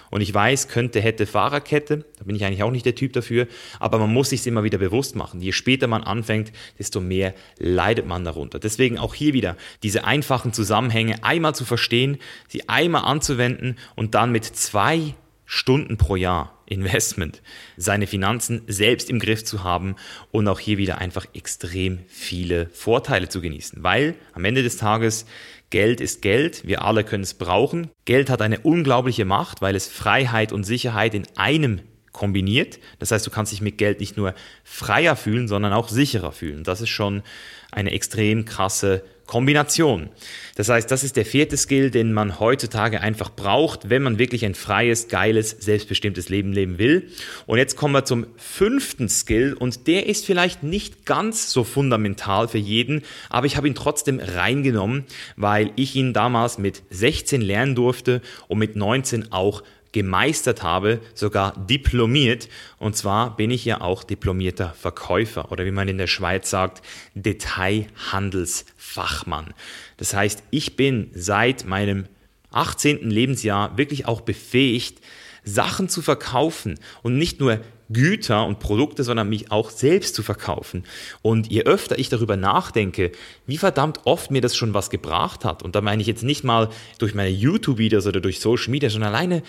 Und 0.10 0.22
ich 0.22 0.34
weiß, 0.34 0.68
könnte, 0.70 1.02
hätte 1.02 1.26
Fahrerkette, 1.26 2.06
da 2.18 2.26
bin 2.26 2.36
ich 2.36 2.46
eigentlich 2.46 2.64
auch 2.64 2.72
nicht 2.72 2.86
der 2.86 2.96
Typ 2.96 3.14
dafür, 3.14 3.48
aber 3.80 4.00
man 4.00 4.14
muss 4.14 4.30
sich 4.30 4.46
immer 4.48 4.64
wieder 4.64 4.78
bewusst 4.78 5.16
machen. 5.16 5.42
Je 5.42 5.52
später 5.52 5.88
man 5.88 6.04
anfängt, 6.04 6.52
desto 6.80 7.02
mehr 7.02 7.34
leidet 7.58 8.08
man 8.08 8.24
darunter. 8.24 8.60
Deswegen 8.60 8.98
auch 8.98 9.14
hier 9.14 9.34
wieder 9.34 9.58
diese 9.84 10.06
einfachen 10.06 10.54
Zusammenhänge 10.54 11.24
einmal 11.24 11.56
zu 11.56 11.66
verstehen, 11.66 12.18
sie 12.48 12.70
einmal 12.70 13.04
anzuwenden 13.04 13.78
und 13.96 14.16
dann 14.16 14.32
mit 14.32 14.46
zwei 14.46 15.16
Stunden 15.46 15.98
pro 15.98 16.16
Jahr 16.16 16.55
Investment, 16.68 17.42
seine 17.78 18.08
Finanzen 18.08 18.62
selbst 18.68 19.10
im 19.10 19.20
Griff 19.20 19.44
zu 19.44 19.64
haben 19.64 19.96
und 20.32 20.48
auch 20.48 20.60
hier 20.60 20.78
wieder 20.78 20.98
einfach 20.98 21.26
extrem 21.34 22.00
viele 22.08 22.70
Vorteile 22.70 23.30
zu 23.30 23.42
genießen. 23.42 23.84
Weil 23.84 24.16
am 24.34 24.46
Ende 24.46 24.64
des 24.64 24.78
Tages 24.78 25.26
Geld 25.70 26.02
ist 26.02 26.22
Geld, 26.22 26.68
wir 26.68 26.84
alle 26.84 27.04
können 27.04 27.24
es 27.24 27.34
brauchen. 27.34 27.90
Geld 28.06 28.30
hat 28.30 28.42
eine 28.42 28.60
unglaubliche 28.60 29.26
Macht, 29.26 29.62
weil 29.62 29.76
es 29.76 29.88
Freiheit 29.88 30.54
und 30.54 30.64
Sicherheit 30.64 31.14
in 31.14 31.28
einem 31.36 31.82
kombiniert. 32.16 32.80
Das 33.00 33.12
heißt, 33.12 33.28
du 33.28 33.32
kannst 33.32 33.52
dich 33.52 33.62
mit 33.62 33.78
Geld 33.78 34.00
nicht 34.00 34.16
nur 34.16 34.34
freier 34.64 35.16
fühlen, 35.16 35.48
sondern 35.48 35.74
auch 35.74 35.90
sicherer 35.90 36.32
fühlen. 36.32 36.64
Das 36.64 36.80
ist 36.80 36.90
schon 36.90 37.24
eine 37.72 37.92
extrem 37.92 38.46
krasse 38.46 39.04
Kombination. 39.26 40.10
Das 40.56 40.70
heißt, 40.70 40.90
das 40.90 41.04
ist 41.04 41.18
der 41.18 41.26
vierte 41.26 41.58
Skill, 41.58 41.92
den 41.92 42.14
man 42.14 42.40
heutzutage 42.40 43.02
einfach 43.02 43.30
braucht, 43.30 43.90
wenn 43.90 44.04
man 44.04 44.20
wirklich 44.20 44.46
ein 44.46 44.56
freies, 44.56 45.08
geiles, 45.08 45.50
selbstbestimmtes 45.50 46.30
Leben 46.30 46.54
leben 46.54 46.78
will. 46.78 47.10
Und 47.46 47.58
jetzt 47.58 47.76
kommen 47.76 47.94
wir 47.94 48.06
zum 48.06 48.28
fünften 48.38 49.10
Skill 49.10 49.54
und 49.54 49.88
der 49.88 50.08
ist 50.08 50.26
vielleicht 50.26 50.64
nicht 50.64 51.06
ganz 51.06 51.52
so 51.52 51.64
fundamental 51.64 52.48
für 52.48 52.58
jeden, 52.58 53.02
aber 53.30 53.48
ich 53.48 53.58
habe 53.58 53.68
ihn 53.68 53.76
trotzdem 53.76 54.20
reingenommen, 54.20 55.06
weil 55.36 55.72
ich 55.76 55.96
ihn 55.96 56.14
damals 56.14 56.58
mit 56.58 56.84
16 56.90 57.42
lernen 57.42 57.76
durfte 57.76 58.22
und 58.48 58.60
mit 58.60 58.76
19 58.76 59.32
auch 59.32 59.64
gemeistert 59.96 60.62
habe, 60.62 61.00
sogar 61.14 61.58
diplomiert. 61.58 62.50
Und 62.78 62.98
zwar 62.98 63.38
bin 63.38 63.50
ich 63.50 63.64
ja 63.64 63.80
auch 63.80 64.04
diplomierter 64.04 64.76
Verkäufer 64.78 65.54
oder 65.54 65.64
wie 65.66 65.72
man 65.72 65.88
in 65.88 65.98
der 65.98 66.08
Schweiz 66.08 66.50
sagt, 66.50 66.82
Detailhandelsfachmann. 67.14 69.54
Das 69.96 70.14
heißt, 70.14 70.44
ich 70.52 70.76
bin 70.76 71.12
seit 71.14 71.66
meinem 71.66 72.08
18. 72.52 73.10
Lebensjahr 73.10 73.78
wirklich 73.78 74.06
auch 74.06 74.20
befähigt, 74.20 75.00
Sachen 75.46 75.88
zu 75.88 76.02
verkaufen 76.02 76.78
und 77.02 77.18
nicht 77.18 77.40
nur 77.40 77.62
Güter 77.90 78.46
und 78.46 78.60
Produkte, 78.60 79.04
sondern 79.04 79.30
mich 79.30 79.52
auch 79.52 79.70
selbst 79.70 80.16
zu 80.16 80.24
verkaufen. 80.24 80.84
Und 81.22 81.52
je 81.52 81.64
öfter 81.64 82.00
ich 82.00 82.10
darüber 82.10 82.36
nachdenke, 82.36 83.12
wie 83.46 83.58
verdammt 83.58 84.02
oft 84.06 84.32
mir 84.32 84.42
das 84.42 84.56
schon 84.56 84.74
was 84.74 84.90
gebracht 84.90 85.46
hat, 85.46 85.64
und 85.64 85.76
da 85.76 85.82
meine 85.82 86.02
ich 86.02 86.08
jetzt 86.08 86.24
nicht 86.24 86.44
mal 86.44 86.70
durch 86.98 87.14
meine 87.14 87.30
YouTube-Videos 87.30 88.08
oder 88.08 88.22
durch 88.22 88.40
Social 88.40 88.72
Media, 88.72 88.90
sondern 88.90 89.14
alleine, 89.14 89.44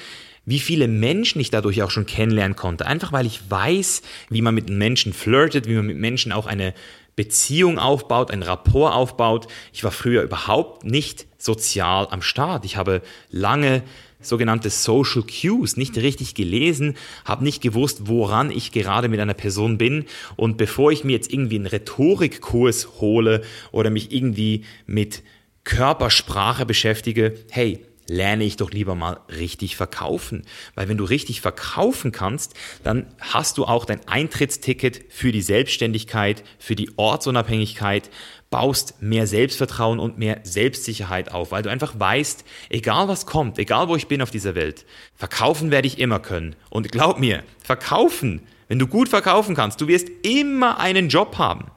wie 0.47 0.61
viele 0.61 0.89
Menschen 0.89 1.41
ich 1.41 1.51
dadurch 1.51 1.83
auch 1.83 1.91
schon 1.91 2.07
kennenlernen 2.07 2.57
konnte. 2.57 2.87
Einfach 2.87 3.13
weil 3.13 3.27
ich 3.27 3.51
weiß, 3.51 4.03
wie 4.31 4.43
man 4.43 4.55
mit 4.55 4.71
Menschen 4.71 5.13
flirtet, 5.13 5.69
wie 5.69 5.75
man 5.75 5.87
mit 5.87 5.99
Menschen 5.99 6.33
auch 6.33 6.47
eine 6.47 6.73
Beziehung 7.17 7.79
aufbaut, 7.79 8.31
ein 8.31 8.43
Rapport 8.43 8.95
aufbaut. 8.95 9.49
Ich 9.73 9.85
war 9.85 9.91
früher 9.91 10.23
überhaupt 10.23 10.85
nicht 10.85 11.27
sozial 11.39 12.09
am 12.11 12.23
Start. 12.23 12.65
Ich 12.65 12.77
habe 12.77 13.03
lange 13.31 13.83
sogenannte 14.21 14.71
Social 14.71 15.23
Cues 15.23 15.77
nicht 15.77 15.97
richtig 15.97 16.35
gelesen, 16.35 16.97
habe 17.25 17.45
nicht 17.45 17.63
gewusst, 17.63 18.03
woran 18.05 18.51
ich 18.51 18.73
gerade 18.73 19.09
mit 19.09 19.21
einer 19.21 19.35
Person 19.35 19.79
bin. 19.79 20.05
Und 20.37 20.59
bevor 20.59 20.93
ich 20.93 21.05
mir 21.05 21.13
jetzt 21.13 21.33
irgendwie 21.33 21.57
einen 21.57 21.67
Rhetorikkurs 21.67 23.01
hole 23.01 23.43
oder 23.73 23.91
mich 23.91 24.13
irgendwie 24.13 24.65
mit 24.87 25.23
Körpersprache 25.65 26.67
beschäftige, 26.67 27.35
hey, 27.51 27.81
lerne 28.09 28.45
ich 28.45 28.57
doch 28.57 28.71
lieber 28.71 28.95
mal 28.95 29.21
richtig 29.29 29.77
verkaufen. 29.77 30.45
Weil 30.75 30.89
wenn 30.89 30.99
du 30.99 31.05
richtig 31.05 31.41
verkaufen 31.41 32.13
kannst, 32.13 32.55
dann 32.83 33.07
hast 33.21 33.59
du 33.59 33.65
auch 33.65 33.85
dein 33.85 34.07
Eintrittsticket 34.09 35.05
für 35.09 35.33
die 35.33 35.43
Selbstständigkeit, 35.43 36.45
für 36.59 36.77
die 36.77 36.91
Ortsunabhängigkeit, 36.97 38.11
baust 38.51 39.03
mehr 39.03 39.27
Selbstvertrauen 39.27 39.99
und 39.99 40.19
mehr 40.19 40.41
Selbstsicherheit 40.45 41.33
auf, 41.33 41.51
weil 41.51 41.63
du 41.63 41.71
einfach 41.71 41.99
weißt, 41.99 42.45
egal 42.71 43.09
was 43.09 43.27
kommt, 43.27 43.59
egal 43.59 43.89
wo 43.89 43.97
ich 43.97 44.07
bin 44.07 44.23
auf 44.23 44.31
dieser 44.31 44.55
Welt, 44.55 44.87
verkaufen 45.15 45.71
werde 45.71 45.89
ich 45.89 45.99
immer 45.99 46.21
können. 46.21 46.55
Und 46.71 46.93
glaub 46.93 47.19
mir, 47.19 47.43
verkaufen, 47.63 48.43
wenn 48.69 48.79
du 48.79 48.87
gut 48.87 49.09
verkaufen 49.09 49.55
kannst, 49.55 49.81
du 49.81 49.89
wirst 49.89 50.09
immer 50.23 50.79
einen 50.79 51.09
Job 51.09 51.39
haben. 51.39 51.71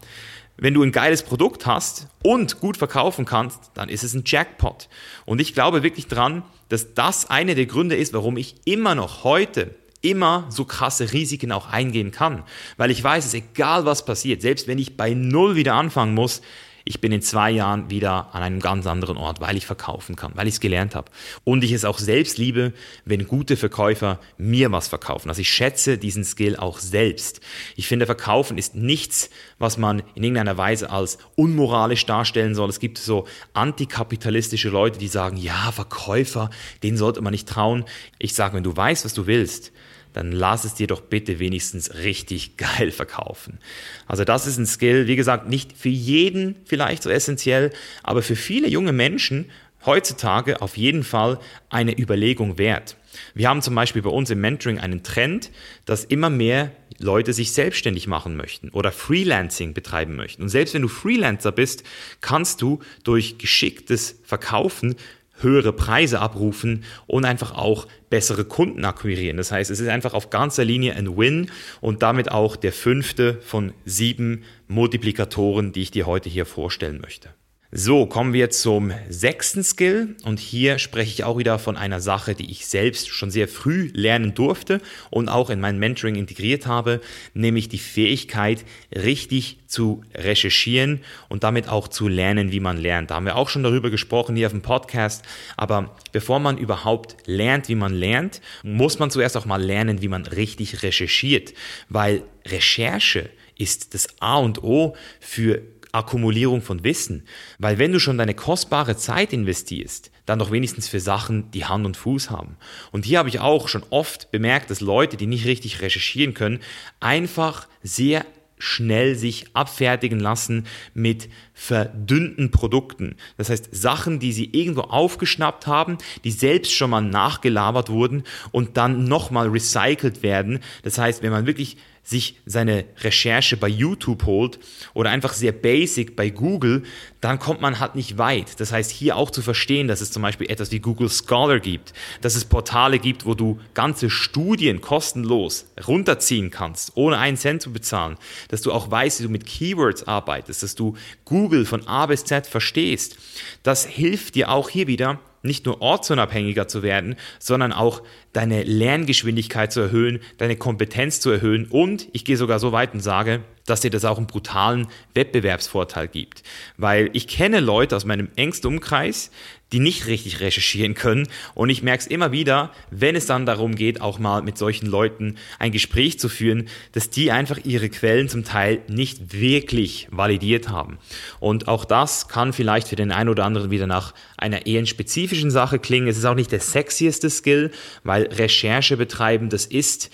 Wenn 0.61 0.73
du 0.73 0.83
ein 0.83 0.91
geiles 0.91 1.23
Produkt 1.23 1.65
hast 1.65 2.07
und 2.21 2.59
gut 2.59 2.77
verkaufen 2.77 3.25
kannst, 3.25 3.71
dann 3.75 3.87
ist 3.89 4.03
es 4.03 4.13
ein 4.13 4.23
Jackpot. 4.25 4.89
Und 5.25 5.39
ich 5.39 5.53
glaube 5.53 5.83
wirklich 5.83 6.07
dran, 6.07 6.43
dass 6.67 6.93
das 6.93 7.29
eine 7.29 7.55
der 7.55 7.65
Gründe 7.65 7.95
ist, 7.95 8.13
warum 8.13 8.37
ich 8.37 8.55
immer 8.65 8.93
noch 8.93 9.23
heute 9.23 9.73
immer 10.01 10.45
so 10.49 10.65
krasse 10.65 11.11
Risiken 11.11 11.51
auch 11.51 11.67
eingehen 11.67 12.11
kann. 12.11 12.43
Weil 12.77 12.91
ich 12.91 13.03
weiß, 13.03 13.25
es 13.25 13.33
egal 13.33 13.85
was 13.85 14.05
passiert, 14.05 14.41
selbst 14.41 14.67
wenn 14.67 14.77
ich 14.77 14.95
bei 14.95 15.13
Null 15.13 15.55
wieder 15.55 15.73
anfangen 15.73 16.13
muss, 16.13 16.41
ich 16.89 17.01
bin 17.01 17.11
in 17.11 17.21
zwei 17.21 17.51
Jahren 17.51 17.91
wieder 17.91 18.33
an 18.33 18.41
einem 18.41 18.59
ganz 18.59 18.87
anderen 18.87 19.15
Ort, 19.15 19.41
weil 19.41 19.55
ich 19.55 19.67
verkaufen 19.67 20.15
kann, 20.15 20.31
weil 20.33 20.47
ich 20.47 20.55
es 20.55 20.59
gelernt 20.59 20.95
habe. 20.95 21.11
Und 21.43 21.63
ich 21.63 21.71
es 21.71 21.85
auch 21.85 21.99
selbst 21.99 22.39
liebe, 22.39 22.73
wenn 23.05 23.27
gute 23.27 23.57
Verkäufer 23.57 24.19
mir 24.39 24.71
was 24.71 24.87
verkaufen. 24.87 25.29
Also 25.29 25.39
ich 25.41 25.51
schätze 25.51 25.99
diesen 25.99 26.23
Skill 26.23 26.55
auch 26.55 26.79
selbst. 26.79 27.41
Ich 27.75 27.87
finde, 27.87 28.07
Verkaufen 28.07 28.57
ist 28.57 28.73
nichts, 28.73 29.29
was 29.59 29.77
man 29.77 30.01
in 30.15 30.23
irgendeiner 30.23 30.57
Weise 30.57 30.89
als 30.89 31.19
unmoralisch 31.35 32.07
darstellen 32.07 32.55
soll. 32.55 32.69
Es 32.69 32.79
gibt 32.79 32.97
so 32.97 33.27
antikapitalistische 33.53 34.69
Leute, 34.69 34.97
die 34.97 35.09
sagen, 35.09 35.37
ja, 35.37 35.71
Verkäufer, 35.71 36.49
denen 36.81 36.97
sollte 36.97 37.21
man 37.21 37.33
nicht 37.33 37.47
trauen. 37.47 37.85
Ich 38.17 38.33
sage, 38.33 38.55
wenn 38.55 38.63
du 38.63 38.75
weißt, 38.75 39.05
was 39.05 39.13
du 39.13 39.27
willst, 39.27 39.71
dann 40.13 40.31
lass 40.31 40.65
es 40.65 40.73
dir 40.73 40.87
doch 40.87 41.01
bitte 41.01 41.39
wenigstens 41.39 41.95
richtig 41.95 42.57
geil 42.57 42.91
verkaufen. 42.91 43.59
Also 44.07 44.23
das 44.23 44.47
ist 44.47 44.57
ein 44.57 44.65
Skill, 44.65 45.07
wie 45.07 45.15
gesagt, 45.15 45.47
nicht 45.47 45.77
für 45.77 45.89
jeden 45.89 46.55
vielleicht 46.65 47.03
so 47.03 47.09
essentiell, 47.09 47.71
aber 48.03 48.21
für 48.21 48.35
viele 48.35 48.67
junge 48.67 48.93
Menschen 48.93 49.49
heutzutage 49.85 50.61
auf 50.61 50.77
jeden 50.77 51.03
Fall 51.03 51.39
eine 51.69 51.97
Überlegung 51.97 52.57
wert. 52.57 52.97
Wir 53.33 53.49
haben 53.49 53.61
zum 53.61 53.75
Beispiel 53.75 54.01
bei 54.01 54.09
uns 54.09 54.29
im 54.29 54.41
Mentoring 54.41 54.79
einen 54.79 55.03
Trend, 55.03 55.51
dass 55.85 56.03
immer 56.03 56.29
mehr 56.29 56.71
Leute 56.99 57.33
sich 57.33 57.53
selbstständig 57.53 58.07
machen 58.07 58.35
möchten 58.35 58.69
oder 58.69 58.91
Freelancing 58.91 59.73
betreiben 59.73 60.15
möchten. 60.15 60.43
Und 60.43 60.49
selbst 60.49 60.73
wenn 60.73 60.81
du 60.81 60.89
Freelancer 60.89 61.51
bist, 61.51 61.83
kannst 62.21 62.61
du 62.61 62.79
durch 63.03 63.37
geschicktes 63.37 64.19
Verkaufen 64.23 64.95
höhere 65.41 65.73
Preise 65.73 66.19
abrufen 66.19 66.83
und 67.07 67.25
einfach 67.25 67.53
auch 67.53 67.87
bessere 68.09 68.45
Kunden 68.45 68.85
akquirieren. 68.85 69.37
Das 69.37 69.51
heißt, 69.51 69.71
es 69.71 69.79
ist 69.79 69.87
einfach 69.87 70.13
auf 70.13 70.29
ganzer 70.29 70.65
Linie 70.65 70.95
ein 70.95 71.17
Win 71.17 71.51
und 71.81 72.01
damit 72.01 72.31
auch 72.31 72.55
der 72.55 72.73
fünfte 72.73 73.39
von 73.41 73.73
sieben 73.85 74.43
Multiplikatoren, 74.67 75.71
die 75.71 75.81
ich 75.81 75.91
dir 75.91 76.05
heute 76.05 76.29
hier 76.29 76.45
vorstellen 76.45 76.99
möchte. 77.01 77.29
So, 77.71 78.07
kommen 78.07 78.33
wir 78.33 78.49
zum 78.49 78.91
sechsten 79.09 79.63
Skill. 79.63 80.15
Und 80.23 80.39
hier 80.39 80.79
spreche 80.79 81.11
ich 81.11 81.23
auch 81.23 81.37
wieder 81.37 81.59
von 81.59 81.77
einer 81.77 81.99
Sache, 81.99 82.33
die 82.33 82.49
ich 82.49 82.65
selbst 82.65 83.09
schon 83.09 83.29
sehr 83.29 83.47
früh 83.47 83.91
lernen 83.93 84.33
durfte 84.33 84.81
und 85.11 85.29
auch 85.29 85.51
in 85.51 85.59
mein 85.59 85.77
Mentoring 85.77 86.15
integriert 86.15 86.65
habe, 86.65 86.99
nämlich 87.35 87.69
die 87.69 87.77
Fähigkeit, 87.77 88.65
richtig 88.91 89.59
zu 89.67 90.03
recherchieren 90.15 91.01
und 91.27 91.43
damit 91.43 91.69
auch 91.69 91.87
zu 91.87 92.07
lernen, 92.07 92.51
wie 92.51 92.59
man 92.59 92.77
lernt. 92.77 93.11
Da 93.11 93.15
haben 93.15 93.27
wir 93.27 93.35
auch 93.35 93.49
schon 93.49 93.61
darüber 93.61 93.91
gesprochen 93.91 94.35
hier 94.35 94.47
auf 94.47 94.53
dem 94.53 94.63
Podcast, 94.63 95.23
aber 95.55 95.95
bevor 96.11 96.39
man 96.39 96.57
überhaupt 96.57 97.17
lernt, 97.27 97.69
wie 97.69 97.75
man 97.75 97.93
lernt, 97.93 98.41
muss 98.63 98.97
man 98.97 99.11
zuerst 99.11 99.37
auch 99.37 99.45
mal 99.45 99.61
lernen, 99.61 100.01
wie 100.01 100.07
man 100.07 100.25
richtig 100.25 100.81
recherchiert, 100.81 101.53
weil 101.87 102.23
Recherche 102.47 103.29
ist 103.59 103.93
das 103.93 104.07
A 104.21 104.37
und 104.37 104.63
O 104.63 104.95
für 105.19 105.61
Akkumulierung 105.91 106.61
von 106.61 106.83
Wissen. 106.83 107.23
Weil 107.57 107.77
wenn 107.77 107.91
du 107.91 107.99
schon 107.99 108.17
deine 108.17 108.33
kostbare 108.33 108.97
Zeit 108.97 109.33
investierst, 109.33 110.11
dann 110.25 110.39
doch 110.39 110.51
wenigstens 110.51 110.87
für 110.87 110.99
Sachen, 110.99 111.49
die 111.51 111.65
Hand 111.65 111.85
und 111.85 111.97
Fuß 111.97 112.29
haben. 112.29 112.57
Und 112.91 113.05
hier 113.05 113.19
habe 113.19 113.29
ich 113.29 113.39
auch 113.39 113.67
schon 113.67 113.83
oft 113.89 114.31
bemerkt, 114.31 114.69
dass 114.69 114.81
Leute, 114.81 115.17
die 115.17 115.27
nicht 115.27 115.45
richtig 115.45 115.81
recherchieren 115.81 116.33
können, 116.33 116.59
einfach 116.99 117.67
sehr 117.81 118.25
schnell 118.59 119.15
sich 119.15 119.45
abfertigen 119.53 120.19
lassen 120.19 120.67
mit 120.93 121.29
verdünnten 121.53 122.51
Produkten. 122.51 123.15
Das 123.37 123.49
heißt, 123.49 123.69
Sachen, 123.71 124.19
die 124.19 124.33
sie 124.33 124.49
irgendwo 124.51 124.81
aufgeschnappt 124.81 125.65
haben, 125.65 125.97
die 126.25 126.31
selbst 126.31 126.73
schon 126.73 126.89
mal 126.89 127.01
nachgelabert 127.01 127.89
wurden 127.89 128.23
und 128.51 128.75
dann 128.77 129.05
nochmal 129.05 129.47
recycelt 129.47 130.21
werden. 130.23 130.59
Das 130.83 130.97
heißt, 130.97 131.23
wenn 131.23 131.31
man 131.31 131.47
wirklich 131.47 131.77
sich 132.09 132.37
seine 132.47 132.85
Recherche 133.01 133.55
bei 133.55 133.67
YouTube 133.67 134.25
holt 134.25 134.57
oder 134.95 135.11
einfach 135.11 135.33
sehr 135.33 135.51
basic 135.51 136.15
bei 136.15 136.31
Google, 136.31 136.81
dann 137.21 137.37
kommt 137.37 137.61
man 137.61 137.79
halt 137.79 137.93
nicht 137.93 138.17
weit. 138.17 138.59
Das 138.59 138.71
heißt, 138.71 138.89
hier 138.89 139.15
auch 139.15 139.29
zu 139.29 139.43
verstehen, 139.43 139.87
dass 139.87 140.01
es 140.01 140.11
zum 140.11 140.23
Beispiel 140.23 140.49
etwas 140.49 140.71
wie 140.71 140.79
Google 140.79 141.09
Scholar 141.09 141.59
gibt, 141.59 141.93
dass 142.21 142.35
es 142.35 142.45
Portale 142.45 142.97
gibt, 142.97 143.27
wo 143.27 143.35
du 143.35 143.59
ganze 143.75 144.09
Studien 144.09 144.81
kostenlos 144.81 145.67
runterziehen 145.87 146.49
kannst, 146.49 146.93
ohne 146.95 147.19
einen 147.19 147.37
Cent 147.37 147.61
zu 147.61 147.71
bezahlen, 147.71 148.17
dass 148.47 148.63
du 148.63 148.71
auch 148.71 148.89
weißt, 148.89 149.19
wie 149.19 149.25
du 149.25 149.29
mit 149.29 149.45
Keywords 149.45 150.07
arbeitest, 150.07 150.63
dass 150.63 150.73
du 150.73 150.95
Google 151.25 151.67
von 151.67 151.87
A 151.87 152.07
bis 152.07 152.25
Z 152.25 152.47
verstehst. 152.47 153.17
Das 153.61 153.85
hilft 153.85 154.33
dir 154.33 154.49
auch 154.49 154.69
hier 154.69 154.87
wieder, 154.87 155.19
nicht 155.41 155.65
nur 155.65 155.81
ortsunabhängiger 155.81 156.67
zu 156.67 156.83
werden, 156.83 157.15
sondern 157.39 157.71
auch 157.71 158.01
deine 158.33 158.63
Lerngeschwindigkeit 158.63 159.71
zu 159.71 159.79
erhöhen, 159.79 160.19
deine 160.37 160.55
Kompetenz 160.55 161.19
zu 161.19 161.29
erhöhen 161.29 161.65
und 161.69 162.07
ich 162.13 162.25
gehe 162.25 162.37
sogar 162.37 162.59
so 162.59 162.71
weit 162.71 162.93
und 162.93 162.99
sage, 162.99 163.41
dass 163.65 163.81
dir 163.81 163.91
das 163.91 164.05
auch 164.05 164.17
einen 164.17 164.27
brutalen 164.27 164.87
Wettbewerbsvorteil 165.13 166.07
gibt. 166.07 166.43
Weil 166.77 167.09
ich 167.13 167.27
kenne 167.27 167.59
Leute 167.59 167.95
aus 167.95 168.05
meinem 168.05 168.29
engsten 168.35 168.67
Umkreis, 168.67 169.31
die 169.71 169.79
nicht 169.79 170.07
richtig 170.07 170.39
recherchieren 170.39 170.95
können. 170.95 171.27
Und 171.53 171.69
ich 171.69 171.83
merke 171.83 172.01
es 172.01 172.07
immer 172.07 172.31
wieder, 172.31 172.71
wenn 172.89 173.15
es 173.15 173.27
dann 173.27 173.45
darum 173.45 173.75
geht, 173.75 174.01
auch 174.01 174.19
mal 174.19 174.41
mit 174.41 174.57
solchen 174.57 174.87
Leuten 174.87 175.35
ein 175.59 175.71
Gespräch 175.71 176.19
zu 176.19 176.29
führen, 176.29 176.67
dass 176.93 177.09
die 177.09 177.31
einfach 177.31 177.59
ihre 177.63 177.89
Quellen 177.89 178.29
zum 178.29 178.43
Teil 178.43 178.81
nicht 178.87 179.33
wirklich 179.33 180.07
validiert 180.11 180.69
haben. 180.69 180.97
Und 181.39 181.67
auch 181.67 181.85
das 181.85 182.27
kann 182.27 182.53
vielleicht 182.53 182.87
für 182.87 182.95
den 182.95 183.11
einen 183.11 183.29
oder 183.29 183.45
anderen 183.45 183.69
wieder 183.69 183.87
nach 183.87 184.13
einer 184.37 184.65
eher 184.65 184.85
spezifischen 184.85 185.51
Sache 185.51 185.77
klingen. 185.77 186.07
Es 186.07 186.17
ist 186.17 186.25
auch 186.25 186.35
nicht 186.35 186.51
der 186.51 186.61
sexieste 186.61 187.29
Skill, 187.29 187.71
weil 188.03 188.18
Recherche 188.23 188.97
betreiben, 188.97 189.49
das 189.49 189.65
ist 189.65 190.09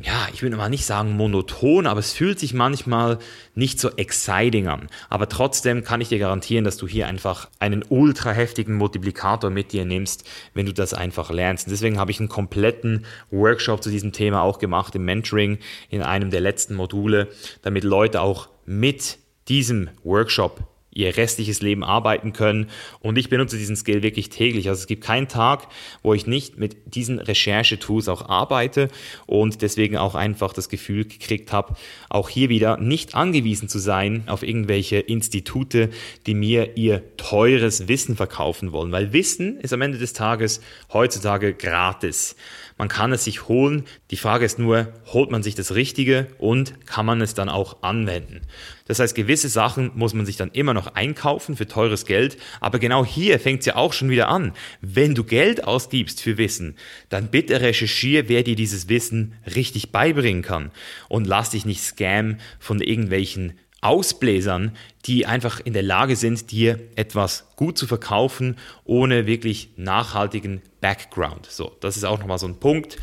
ja, 0.00 0.28
ich 0.32 0.42
will 0.42 0.50
mal 0.50 0.68
nicht 0.68 0.86
sagen 0.86 1.16
monoton, 1.16 1.86
aber 1.86 1.98
es 1.98 2.12
fühlt 2.12 2.38
sich 2.38 2.54
manchmal 2.54 3.18
nicht 3.56 3.80
so 3.80 3.90
exciting 3.96 4.68
an. 4.68 4.88
Aber 5.08 5.28
trotzdem 5.28 5.82
kann 5.82 6.00
ich 6.00 6.08
dir 6.08 6.20
garantieren, 6.20 6.64
dass 6.64 6.76
du 6.76 6.86
hier 6.86 7.08
einfach 7.08 7.48
einen 7.58 7.84
ultra 7.88 8.30
heftigen 8.30 8.74
Multiplikator 8.74 9.50
mit 9.50 9.72
dir 9.72 9.84
nimmst, 9.84 10.28
wenn 10.54 10.66
du 10.66 10.72
das 10.72 10.94
einfach 10.94 11.30
lernst. 11.30 11.66
Und 11.66 11.72
deswegen 11.72 11.98
habe 11.98 12.12
ich 12.12 12.20
einen 12.20 12.28
kompletten 12.28 13.06
Workshop 13.32 13.82
zu 13.82 13.90
diesem 13.90 14.12
Thema 14.12 14.42
auch 14.42 14.60
gemacht 14.60 14.94
im 14.94 15.04
Mentoring 15.04 15.58
in 15.90 16.02
einem 16.02 16.30
der 16.30 16.40
letzten 16.40 16.76
Module, 16.76 17.28
damit 17.62 17.82
Leute 17.82 18.20
auch 18.20 18.48
mit 18.66 19.18
diesem 19.48 19.90
Workshop 20.04 20.62
ihr 20.90 21.16
restliches 21.16 21.62
Leben 21.62 21.84
arbeiten 21.84 22.32
können. 22.32 22.70
Und 23.00 23.18
ich 23.18 23.28
benutze 23.28 23.56
diesen 23.56 23.76
Skill 23.76 24.02
wirklich 24.02 24.30
täglich. 24.30 24.68
Also 24.68 24.80
es 24.80 24.86
gibt 24.86 25.04
keinen 25.04 25.28
Tag, 25.28 25.68
wo 26.02 26.14
ich 26.14 26.26
nicht 26.26 26.58
mit 26.58 26.76
diesen 26.86 27.18
Recherchetools 27.18 28.08
auch 28.08 28.28
arbeite 28.28 28.88
und 29.26 29.62
deswegen 29.62 29.96
auch 29.96 30.14
einfach 30.14 30.52
das 30.52 30.68
Gefühl 30.68 31.04
gekriegt 31.04 31.52
habe, 31.52 31.76
auch 32.08 32.28
hier 32.28 32.48
wieder 32.48 32.78
nicht 32.78 33.14
angewiesen 33.14 33.68
zu 33.68 33.78
sein 33.78 34.24
auf 34.26 34.42
irgendwelche 34.42 34.98
Institute, 34.98 35.90
die 36.26 36.34
mir 36.34 36.76
ihr 36.76 37.16
teures 37.16 37.88
Wissen 37.88 38.16
verkaufen 38.16 38.72
wollen. 38.72 38.92
Weil 38.92 39.12
Wissen 39.12 39.60
ist 39.60 39.72
am 39.72 39.82
Ende 39.82 39.98
des 39.98 40.12
Tages 40.14 40.60
heutzutage 40.92 41.54
gratis. 41.54 42.34
Man 42.78 42.88
kann 42.88 43.12
es 43.12 43.24
sich 43.24 43.48
holen. 43.48 43.84
Die 44.12 44.16
Frage 44.16 44.44
ist 44.44 44.60
nur, 44.60 44.92
holt 45.06 45.30
man 45.30 45.42
sich 45.42 45.56
das 45.56 45.74
Richtige 45.74 46.28
und 46.38 46.86
kann 46.86 47.04
man 47.04 47.20
es 47.20 47.34
dann 47.34 47.48
auch 47.48 47.82
anwenden? 47.82 48.42
Das 48.86 49.00
heißt, 49.00 49.16
gewisse 49.16 49.48
Sachen 49.48 49.90
muss 49.96 50.14
man 50.14 50.24
sich 50.24 50.36
dann 50.36 50.52
immer 50.52 50.74
noch 50.74 50.94
einkaufen 50.94 51.56
für 51.56 51.66
teures 51.66 52.06
Geld. 52.06 52.38
Aber 52.60 52.78
genau 52.78 53.04
hier 53.04 53.40
fängt 53.40 53.60
es 53.60 53.66
ja 53.66 53.76
auch 53.76 53.92
schon 53.92 54.10
wieder 54.10 54.28
an. 54.28 54.52
Wenn 54.80 55.16
du 55.16 55.24
Geld 55.24 55.64
ausgibst 55.64 56.22
für 56.22 56.38
Wissen, 56.38 56.76
dann 57.08 57.32
bitte 57.32 57.60
recherchiere, 57.60 58.28
wer 58.28 58.44
dir 58.44 58.54
dieses 58.56 58.88
Wissen 58.88 59.34
richtig 59.54 59.90
beibringen 59.90 60.42
kann. 60.42 60.70
Und 61.08 61.26
lass 61.26 61.50
dich 61.50 61.66
nicht 61.66 61.82
scam 61.82 62.36
von 62.60 62.80
irgendwelchen 62.80 63.58
Ausbläsern, 63.80 64.76
die 65.04 65.26
einfach 65.26 65.60
in 65.60 65.72
der 65.72 65.82
Lage 65.82 66.16
sind, 66.16 66.50
dir 66.50 66.80
etwas 66.96 67.48
gut 67.56 67.78
zu 67.78 67.86
verkaufen, 67.86 68.56
ohne 68.84 69.26
wirklich 69.26 69.70
nachhaltigen 69.76 70.62
Background. 70.80 71.46
So, 71.46 71.76
das 71.80 71.96
ist 71.96 72.04
auch 72.04 72.18
nochmal 72.18 72.38
so 72.38 72.46
ein 72.46 72.58
Punkt. 72.58 72.96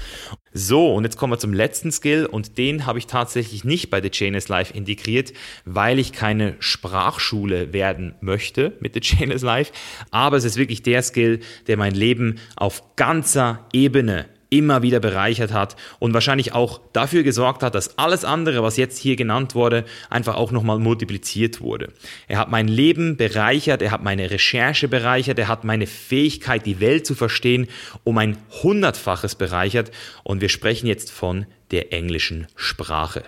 So, 0.54 0.94
und 0.94 1.04
jetzt 1.04 1.18
kommen 1.18 1.34
wir 1.34 1.38
zum 1.38 1.54
letzten 1.54 1.92
Skill 1.92 2.26
und 2.26 2.58
den 2.58 2.86
habe 2.86 2.98
ich 3.00 3.08
tatsächlich 3.08 3.66
nicht 3.66 3.90
bei 3.90 4.02
The 4.02 4.10
Chain 4.10 4.34
is 4.36 4.48
Life 4.48 4.74
integriert, 4.74 5.34
weil 5.66 6.00
ich 6.00 6.14
keine 6.14 6.56
Sprachschule 6.60 7.74
werden 7.74 8.16
möchte 8.22 8.74
mit 8.80 8.94
The 8.94 9.02
Chain 9.02 9.32
is 9.32 9.42
Life. 9.42 9.74
Aber 10.12 10.38
es 10.38 10.46
ist 10.46 10.58
wirklich 10.58 10.82
der 10.82 11.02
Skill, 11.04 11.42
der 11.68 11.78
mein 11.78 11.94
Leben 11.94 12.40
auf 12.56 12.96
ganzer 12.96 13.68
Ebene 13.74 14.28
immer 14.50 14.82
wieder 14.82 15.00
bereichert 15.00 15.54
hat 15.54 15.76
und 16.00 16.14
wahrscheinlich 16.14 16.54
auch 16.54 16.80
dafür 16.94 17.24
gesorgt 17.24 17.64
hat, 17.64 17.76
dass 17.76 17.98
alles 17.98 18.26
andere, 18.26 18.64
was 18.64 18.78
jetzt 18.78 18.98
hier 18.98 19.16
genannt 19.16 19.56
wurde, 19.56 19.86
einfach 20.10 20.36
auch 20.36 20.52
nochmal 20.52 20.80
multipliziert 20.80 21.62
wurde. 21.62 21.92
Er 22.28 22.38
hat 22.38 22.50
mein 22.50 22.68
Leben 22.68 23.18
bereichert, 23.18 23.82
er 23.82 23.92
hat 23.92 24.04
meine 24.04 24.32
Recherche 24.32 24.88
bereichert, 24.88 25.40
er 25.40 25.48
hat 25.48 25.64
meine 25.64 25.88
Fähigkeit, 25.88 26.66
die 26.66 26.80
Welt 26.80 27.06
zu 27.06 27.16
verstehen, 27.16 27.68
um 28.04 28.18
ein 28.18 28.38
hundertfaches 28.64 29.36
bereichert. 29.36 29.92
Und 30.24 30.42
wir 30.42 30.50
sprechen 30.50 30.88
jetzt 30.88 31.12
von 31.12 31.46
der 31.72 31.94
englischen 31.94 32.48
Sprache. 32.56 33.24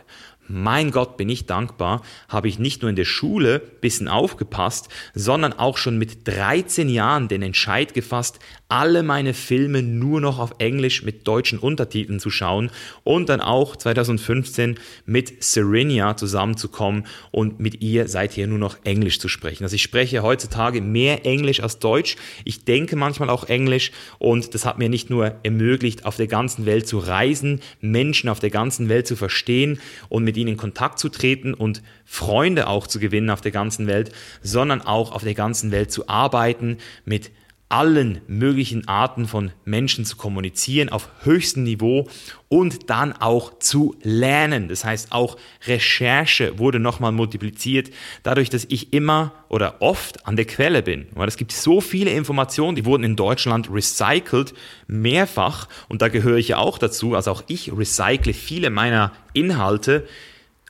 Mein 0.49 0.91
Gott, 0.91 1.17
bin 1.17 1.27
ich 1.27 1.45
dankbar, 1.45 2.01
habe 2.29 2.47
ich 2.47 2.57
nicht 2.57 2.81
nur 2.81 2.89
in 2.89 2.95
der 2.95 3.03
Schule 3.03 3.59
bisschen 3.59 4.07
aufgepasst, 4.07 4.87
sondern 5.13 5.51
auch 5.51 5.77
schon 5.77 5.97
mit 5.97 6.25
13 6.25 6.87
Jahren 6.87 7.27
den 7.27 7.41
Entscheid 7.41 7.93
gefasst, 7.93 8.39
alle 8.69 9.01
meine 9.01 9.33
Filme 9.33 9.81
nur 9.81 10.19
noch 10.19 10.39
auf 10.39 10.55
Englisch 10.57 11.03
mit 11.03 11.27
deutschen 11.27 11.59
Untertiteln 11.59 12.19
zu 12.19 12.29
schauen 12.29 12.69
und 13.03 13.29
dann 13.29 13.39
auch 13.39 13.75
2015 13.75 14.77
mit 15.05 15.43
Serenia 15.43 16.17
zusammenzukommen 16.17 17.05
und 17.31 17.59
mit 17.59 17.81
ihr 17.81 18.07
seither 18.07 18.47
nur 18.47 18.59
noch 18.59 18.77
Englisch 18.83 19.19
zu 19.19 19.29
sprechen. 19.29 19.63
Also 19.63 19.75
ich 19.75 19.83
spreche 19.83 20.21
heutzutage 20.21 20.81
mehr 20.81 21.25
Englisch 21.25 21.61
als 21.61 21.79
Deutsch. 21.79 22.17
Ich 22.43 22.65
denke 22.65 22.95
manchmal 22.95 23.29
auch 23.29 23.45
Englisch 23.45 23.91
und 24.19 24.53
das 24.53 24.65
hat 24.65 24.79
mir 24.79 24.89
nicht 24.89 25.09
nur 25.09 25.35
ermöglicht, 25.43 26.05
auf 26.05 26.17
der 26.17 26.27
ganzen 26.27 26.65
Welt 26.65 26.87
zu 26.87 26.99
reisen, 26.99 27.61
Menschen 27.79 28.29
auf 28.29 28.39
der 28.39 28.49
ganzen 28.49 28.89
Welt 28.89 29.07
zu 29.07 29.15
verstehen 29.15 29.79
und 30.09 30.23
mit 30.23 30.35
ihnen 30.35 30.51
in 30.51 30.57
Kontakt 30.57 30.99
zu 30.99 31.09
treten 31.09 31.53
und 31.53 31.81
Freunde 32.05 32.67
auch 32.67 32.87
zu 32.87 32.99
gewinnen 32.99 33.29
auf 33.29 33.41
der 33.41 33.51
ganzen 33.51 33.87
Welt, 33.87 34.11
sondern 34.41 34.81
auch 34.81 35.11
auf 35.11 35.23
der 35.23 35.33
ganzen 35.33 35.71
Welt 35.71 35.91
zu 35.91 36.09
arbeiten, 36.09 36.77
mit 37.05 37.31
allen 37.69 38.21
möglichen 38.27 38.87
Arten 38.87 39.25
von 39.25 39.51
Menschen 39.65 40.05
zu 40.05 40.15
kommunizieren 40.15 40.89
auf 40.89 41.09
höchstem 41.23 41.63
Niveau 41.63 42.07
und 42.47 42.89
dann 42.89 43.11
auch 43.11 43.59
zu 43.59 43.95
lernen. 44.03 44.69
Das 44.69 44.85
heißt, 44.85 45.11
auch 45.11 45.37
Recherche 45.65 46.57
wurde 46.59 46.79
nochmal 46.79 47.11
multipliziert, 47.11 47.89
dadurch, 48.23 48.49
dass 48.49 48.65
ich 48.69 48.93
immer 48.93 49.33
oder 49.49 49.81
oft 49.81 50.25
an 50.25 50.37
der 50.37 50.45
Quelle 50.45 50.81
bin. 50.81 51.07
Weil 51.13 51.27
es 51.27 51.35
gibt 51.35 51.51
so 51.51 51.81
viele 51.81 52.11
Informationen, 52.11 52.77
die 52.77 52.85
wurden 52.85 53.03
in 53.03 53.17
Deutschland 53.17 53.69
recycelt, 53.69 54.53
mehrfach, 54.87 55.67
und 55.89 56.01
da 56.01 56.07
gehöre 56.07 56.37
ich 56.37 56.49
ja 56.49 56.57
auch 56.57 56.77
dazu, 56.77 57.15
also 57.15 57.31
auch 57.31 57.43
ich 57.47 57.73
recycle 57.75 58.33
viele 58.33 58.69
meiner 58.69 59.11
Inhalte 59.33 60.07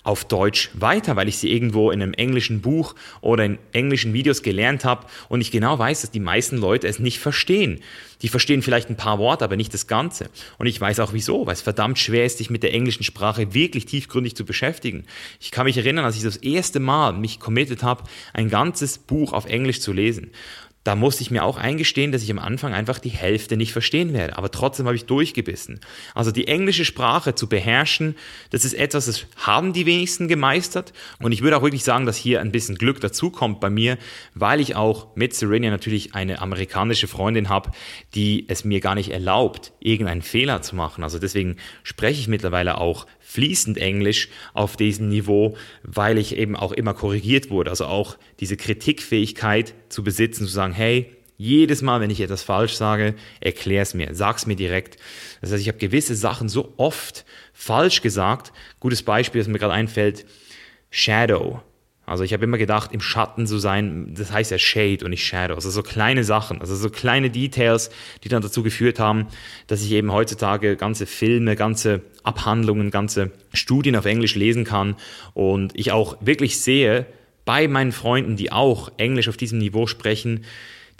auf 0.07 0.23
Deutsch 0.23 0.69
weiter, 0.73 1.17
weil 1.17 1.27
ich 1.27 1.37
sie 1.37 1.51
irgendwo 1.51 1.91
in 1.91 2.01
einem 2.01 2.13
englischen 2.13 2.61
Buch 2.61 2.95
oder 3.19 3.43
in 3.43 3.59
englischen 3.73 4.13
Videos 4.13 4.41
gelernt 4.41 4.85
habe 4.85 5.05
und 5.27 5.41
ich 5.41 5.51
genau 5.51 5.77
weiß, 5.77 6.01
dass 6.01 6.11
die 6.11 6.21
meisten 6.21 6.57
Leute 6.57 6.87
es 6.87 6.99
nicht 6.99 7.19
verstehen. 7.19 7.81
Die 8.21 8.29
verstehen 8.29 8.61
vielleicht 8.61 8.89
ein 8.89 8.95
paar 8.95 9.19
Worte, 9.19 9.43
aber 9.43 9.57
nicht 9.57 9.73
das 9.73 9.85
Ganze. 9.85 10.29
Und 10.57 10.65
ich 10.65 10.79
weiß 10.79 11.01
auch 11.01 11.13
wieso, 11.13 11.45
weil 11.45 11.53
es 11.53 11.61
verdammt 11.61 11.99
schwer 11.99 12.25
ist, 12.25 12.37
sich 12.37 12.49
mit 12.49 12.63
der 12.63 12.73
englischen 12.73 13.03
Sprache 13.03 13.53
wirklich 13.53 13.85
tiefgründig 13.85 14.35
zu 14.35 14.45
beschäftigen. 14.45 15.05
Ich 15.39 15.51
kann 15.51 15.65
mich 15.65 15.77
erinnern, 15.77 16.05
als 16.05 16.15
ich 16.15 16.23
das 16.23 16.37
erste 16.37 16.79
Mal 16.79 17.13
mich 17.13 17.39
committed 17.39 17.83
habe, 17.83 18.05
ein 18.33 18.49
ganzes 18.49 18.97
Buch 18.97 19.33
auf 19.33 19.45
Englisch 19.45 19.81
zu 19.81 19.91
lesen 19.91 20.31
da 20.87 20.95
musste 20.95 21.21
ich 21.21 21.31
mir 21.31 21.43
auch 21.43 21.57
eingestehen, 21.57 22.13
dass 22.13 22.23
ich 22.23 22.31
am 22.31 22.39
Anfang 22.39 22.73
einfach 22.73 22.99
die 22.99 23.09
Hälfte 23.09 23.57
nicht 23.57 23.73
verstehen 23.73 24.13
werde. 24.13 24.37
Aber 24.37 24.51
trotzdem 24.51 24.85
habe 24.85 24.95
ich 24.95 25.03
durchgebissen. 25.03 25.81
Also 26.15 26.31
die 26.31 26.47
englische 26.47 26.85
Sprache 26.85 27.35
zu 27.35 27.49
beherrschen, 27.49 28.15
das 28.51 28.63
ist 28.63 28.73
etwas, 28.73 29.07
das 29.07 29.25
haben 29.35 29.73
die 29.73 29.85
wenigsten 29.85 30.29
gemeistert. 30.29 30.93
Und 31.19 31.33
ich 31.33 31.41
würde 31.41 31.57
auch 31.57 31.61
wirklich 31.61 31.83
sagen, 31.83 32.05
dass 32.05 32.15
hier 32.15 32.39
ein 32.39 32.53
bisschen 32.53 32.75
Glück 32.75 33.01
dazukommt 33.01 33.59
bei 33.59 33.69
mir, 33.69 33.97
weil 34.33 34.61
ich 34.61 34.77
auch 34.77 35.13
mit 35.15 35.33
Serenia 35.33 35.71
natürlich 35.71 36.15
eine 36.15 36.39
amerikanische 36.39 37.09
Freundin 37.09 37.49
habe, 37.49 37.71
die 38.15 38.45
es 38.47 38.63
mir 38.63 38.79
gar 38.79 38.95
nicht 38.95 39.11
erlaubt, 39.11 39.73
irgendeinen 39.81 40.21
Fehler 40.21 40.61
zu 40.61 40.77
machen. 40.77 41.03
Also 41.03 41.19
deswegen 41.19 41.57
spreche 41.83 42.21
ich 42.21 42.29
mittlerweile 42.29 42.77
auch 42.77 43.07
fließend 43.27 43.77
Englisch 43.77 44.29
auf 44.53 44.77
diesem 44.77 45.09
Niveau, 45.09 45.57
weil 45.83 46.17
ich 46.17 46.37
eben 46.37 46.55
auch 46.55 46.71
immer 46.71 46.93
korrigiert 46.93 47.49
wurde. 47.49 47.69
Also 47.69 47.85
auch 47.85 48.17
diese 48.39 48.55
Kritikfähigkeit 48.55 49.73
zu 49.89 50.01
besitzen, 50.01 50.45
zu 50.45 50.51
sagen, 50.51 50.73
hey, 50.73 51.13
jedes 51.35 51.81
Mal, 51.81 51.99
wenn 51.99 52.09
ich 52.09 52.21
etwas 52.21 52.41
falsch 52.41 52.75
sage, 52.75 53.15
erklär 53.41 53.81
es 53.81 53.93
mir, 53.93 54.15
sag's 54.15 54.45
mir 54.45 54.55
direkt. 54.55 54.97
Das 55.41 55.51
heißt, 55.51 55.61
ich 55.61 55.67
habe 55.67 55.77
gewisse 55.77 56.15
Sachen 56.15 56.47
so 56.47 56.73
oft 56.77 57.25
falsch 57.51 58.01
gesagt. 58.01 58.53
Gutes 58.79 59.03
Beispiel, 59.03 59.41
das 59.41 59.49
mir 59.49 59.59
gerade 59.59 59.73
einfällt, 59.73 60.25
Shadow. 60.89 61.61
Also 62.07 62.23
ich 62.23 62.31
habe 62.31 62.45
immer 62.45 62.57
gedacht, 62.57 62.93
im 62.93 63.01
Schatten 63.01 63.45
zu 63.47 63.57
sein, 63.57 64.13
das 64.17 64.31
heißt 64.31 64.49
ja 64.49 64.57
Shade 64.57 65.03
und 65.03 65.11
nicht 65.11 65.25
Shadow. 65.25 65.55
Also 65.55 65.69
so 65.69 65.83
kleine 65.83 66.23
Sachen, 66.23 66.61
also 66.61 66.73
so 66.73 66.89
kleine 66.89 67.29
Details, 67.29 67.89
die 68.23 68.29
dann 68.29 68.41
dazu 68.41 68.63
geführt 68.63 68.97
haben, 68.97 69.27
dass 69.67 69.83
ich 69.83 69.91
eben 69.91 70.13
heutzutage 70.13 70.77
ganze 70.77 71.05
Filme, 71.05 71.57
ganze 71.57 72.01
Abhandlungen, 72.23 72.91
ganze 72.91 73.31
Studien 73.53 73.97
auf 73.97 74.05
Englisch 74.05 74.35
lesen 74.35 74.63
kann 74.63 74.95
und 75.33 75.77
ich 75.77 75.91
auch 75.91 76.15
wirklich 76.21 76.61
sehe, 76.61 77.05
bei 77.43 77.67
meinen 77.67 77.91
Freunden, 77.91 78.37
die 78.37 78.53
auch 78.53 78.89
Englisch 78.95 79.27
auf 79.27 79.35
diesem 79.35 79.59
Niveau 79.59 79.85
sprechen, 79.85 80.45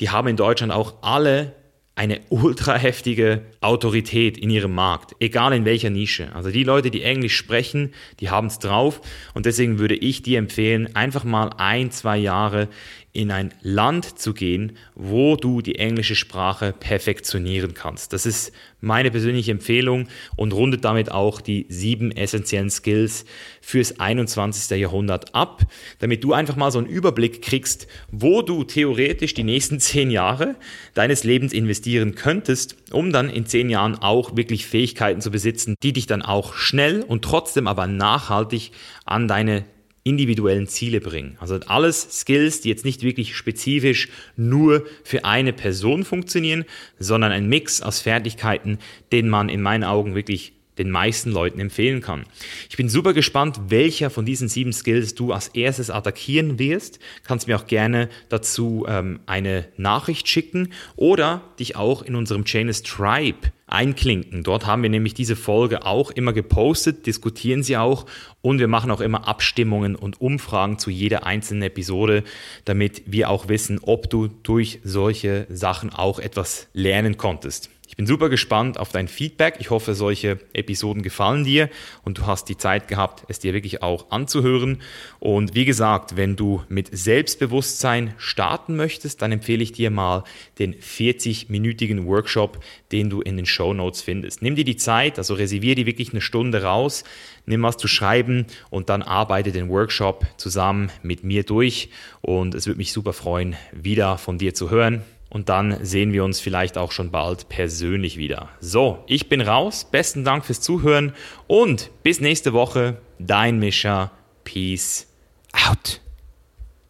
die 0.01 0.09
haben 0.09 0.27
in 0.27 0.35
Deutschland 0.35 0.73
auch 0.73 0.95
alle 1.01 1.53
eine 1.97 2.21
ultra 2.29 2.75
heftige 2.75 3.41
Autorität 3.59 4.37
in 4.37 4.51
ihrem 4.51 4.75
Markt, 4.75 5.15
egal 5.19 5.51
in 5.53 5.65
welcher 5.65 5.89
Nische. 5.89 6.29
Also 6.35 6.51
die 6.51 6.63
Leute, 6.63 6.91
die 6.91 7.01
Englisch 7.01 7.35
sprechen, 7.35 7.91
die 8.19 8.29
haben 8.29 8.47
es 8.47 8.59
drauf 8.59 9.01
und 9.33 9.47
deswegen 9.47 9.79
würde 9.79 9.95
ich 9.95 10.21
dir 10.21 10.37
empfehlen, 10.37 10.95
einfach 10.95 11.23
mal 11.23 11.49
ein, 11.57 11.89
zwei 11.89 12.17
Jahre 12.17 12.69
in 13.17 13.31
ein 13.31 13.51
Land 13.63 14.19
zu 14.19 14.35
gehen, 14.35 14.77
wo 14.93 15.35
du 15.35 15.63
die 15.63 15.79
englische 15.79 16.13
Sprache 16.13 16.71
perfektionieren 16.71 17.73
kannst. 17.73 18.13
Das 18.13 18.27
ist 18.27 18.51
meine 18.79 19.09
persönliche 19.09 19.49
Empfehlung 19.49 20.07
und 20.35 20.53
rundet 20.53 20.85
damit 20.85 21.11
auch 21.11 21.41
die 21.41 21.65
sieben 21.67 22.11
essentiellen 22.11 22.69
Skills 22.69 23.25
fürs 23.59 23.99
21. 23.99 24.69
Jahrhundert 24.77 25.33
ab, 25.33 25.63
damit 25.97 26.23
du 26.23 26.33
einfach 26.33 26.55
mal 26.57 26.69
so 26.71 26.77
einen 26.77 26.87
Überblick 26.87 27.41
kriegst, 27.41 27.87
wo 28.11 28.43
du 28.43 28.63
theoretisch 28.63 29.33
die 29.33 29.43
nächsten 29.43 29.79
zehn 29.79 30.11
Jahre 30.11 30.55
deines 30.93 31.23
Lebens 31.23 31.53
investieren 31.53 32.13
könntest, 32.13 32.75
um 32.91 33.11
dann 33.11 33.31
in 33.31 33.47
zehn 33.47 33.71
Jahren 33.71 33.95
auch 33.95 34.37
wirklich 34.37 34.67
Fähigkeiten 34.67 35.21
zu 35.21 35.31
besitzen, 35.31 35.73
die 35.81 35.93
dich 35.93 36.05
dann 36.05 36.21
auch 36.21 36.53
schnell 36.53 37.01
und 37.01 37.23
trotzdem 37.23 37.65
aber 37.65 37.87
nachhaltig 37.87 38.73
an 39.05 39.27
deine 39.27 39.65
individuellen 40.07 40.67
Ziele 40.67 41.01
bringen. 41.01 41.37
Also 41.39 41.59
alles 41.67 42.19
Skills, 42.19 42.61
die 42.61 42.69
jetzt 42.69 42.85
nicht 42.85 43.03
wirklich 43.03 43.35
spezifisch 43.35 44.09
nur 44.35 44.85
für 45.03 45.25
eine 45.25 45.53
Person 45.53 46.03
funktionieren, 46.03 46.65
sondern 46.99 47.31
ein 47.31 47.47
Mix 47.47 47.81
aus 47.81 48.01
Fertigkeiten, 48.01 48.79
den 49.11 49.29
man 49.29 49.49
in 49.49 49.61
meinen 49.61 49.83
Augen 49.83 50.15
wirklich 50.15 50.53
den 50.77 50.91
meisten 50.91 51.31
Leuten 51.31 51.59
empfehlen 51.59 52.01
kann. 52.01 52.25
Ich 52.69 52.77
bin 52.77 52.89
super 52.89 53.13
gespannt, 53.13 53.59
welcher 53.69 54.09
von 54.09 54.25
diesen 54.25 54.47
sieben 54.47 54.73
Skills 54.73 55.15
du 55.15 55.31
als 55.31 55.49
erstes 55.49 55.89
attackieren 55.89 56.59
wirst. 56.59 56.99
Kannst 57.23 57.47
mir 57.47 57.57
auch 57.57 57.67
gerne 57.67 58.09
dazu 58.29 58.85
ähm, 58.87 59.19
eine 59.25 59.67
Nachricht 59.77 60.27
schicken 60.27 60.73
oder 60.95 61.41
dich 61.59 61.75
auch 61.75 62.01
in 62.01 62.15
unserem 62.15 62.45
Chainless 62.45 62.83
Tribe 62.83 63.51
einklinken. 63.67 64.43
Dort 64.43 64.65
haben 64.65 64.81
wir 64.81 64.89
nämlich 64.89 65.13
diese 65.13 65.35
Folge 65.35 65.85
auch 65.85 66.09
immer 66.11 66.31
gepostet, 66.33 67.05
diskutieren 67.05 67.63
sie 67.63 67.77
auch 67.77 68.05
und 68.41 68.59
wir 68.59 68.67
machen 68.67 68.91
auch 68.91 69.01
immer 69.01 69.27
Abstimmungen 69.27 69.95
und 69.95 70.21
Umfragen 70.21 70.79
zu 70.79 70.89
jeder 70.89 71.25
einzelnen 71.25 71.63
Episode, 71.63 72.23
damit 72.63 73.03
wir 73.05 73.29
auch 73.29 73.49
wissen, 73.49 73.79
ob 73.81 74.09
du 74.09 74.27
durch 74.27 74.79
solche 74.83 75.47
Sachen 75.49 75.91
auch 75.91 76.19
etwas 76.19 76.69
lernen 76.73 77.17
konntest. 77.17 77.69
Ich 77.89 77.95
bin 77.95 78.05
super 78.05 78.27
gespannt 78.27 78.77
auf 78.77 78.89
dein 78.89 79.07
Feedback. 79.07 79.55
Ich 79.59 79.69
hoffe, 79.69 79.95
solche 79.95 80.39
Episoden 80.51 81.03
gefallen 81.03 81.45
dir 81.45 81.69
und 82.03 82.17
du 82.17 82.25
hast 82.25 82.49
die 82.49 82.57
Zeit 82.57 82.89
gehabt, 82.89 83.23
es 83.29 83.39
dir 83.39 83.53
wirklich 83.53 83.81
auch 83.81 84.11
anzuhören. 84.11 84.81
Und 85.19 85.55
wie 85.55 85.63
gesagt, 85.63 86.17
wenn 86.17 86.35
du 86.35 86.61
mit 86.67 86.89
Selbstbewusstsein 86.91 88.13
starten 88.17 88.75
möchtest, 88.75 89.21
dann 89.21 89.31
empfehle 89.31 89.63
ich 89.63 89.71
dir 89.71 89.89
mal 89.89 90.25
den 90.59 90.75
40-minütigen 90.75 92.05
Workshop, 92.05 92.61
den 92.91 93.09
du 93.09 93.21
in 93.21 93.37
den 93.37 93.45
Show 93.45 93.73
Notes 93.73 94.01
findest. 94.01 94.41
Nimm 94.41 94.57
dir 94.57 94.65
die 94.65 94.75
Zeit, 94.75 95.17
also 95.17 95.35
reservier 95.35 95.75
dir 95.75 95.85
wirklich 95.85 96.11
eine 96.11 96.21
Stunde 96.21 96.63
raus, 96.63 97.05
nimm 97.45 97.63
was 97.63 97.77
zu 97.77 97.87
schreiben 97.87 98.47
und 98.69 98.89
dann 98.89 99.01
arbeite 99.01 99.53
den 99.53 99.69
Workshop 99.69 100.25
zusammen 100.35 100.91
mit 101.03 101.23
mir 101.23 101.43
durch. 101.43 101.89
Und 102.19 102.53
es 102.53 102.67
würde 102.67 102.79
mich 102.79 102.91
super 102.91 103.13
freuen, 103.13 103.55
wieder 103.71 104.17
von 104.17 104.37
dir 104.37 104.53
zu 104.53 104.69
hören. 104.69 105.03
Und 105.29 105.49
dann 105.49 105.83
sehen 105.83 106.13
wir 106.13 106.23
uns 106.23 106.39
vielleicht 106.39 106.77
auch 106.77 106.91
schon 106.91 107.11
bald 107.11 107.49
persönlich 107.49 108.17
wieder. 108.17 108.49
So, 108.59 109.03
ich 109.07 109.29
bin 109.29 109.41
raus. 109.41 109.87
Besten 109.91 110.23
Dank 110.23 110.45
fürs 110.45 110.61
Zuhören 110.61 111.13
und 111.47 111.91
bis 112.03 112.21
nächste 112.21 112.53
Woche. 112.53 112.97
Dein 113.19 113.59
Mischer. 113.59 114.11
Peace 114.43 115.07
out. 115.51 115.99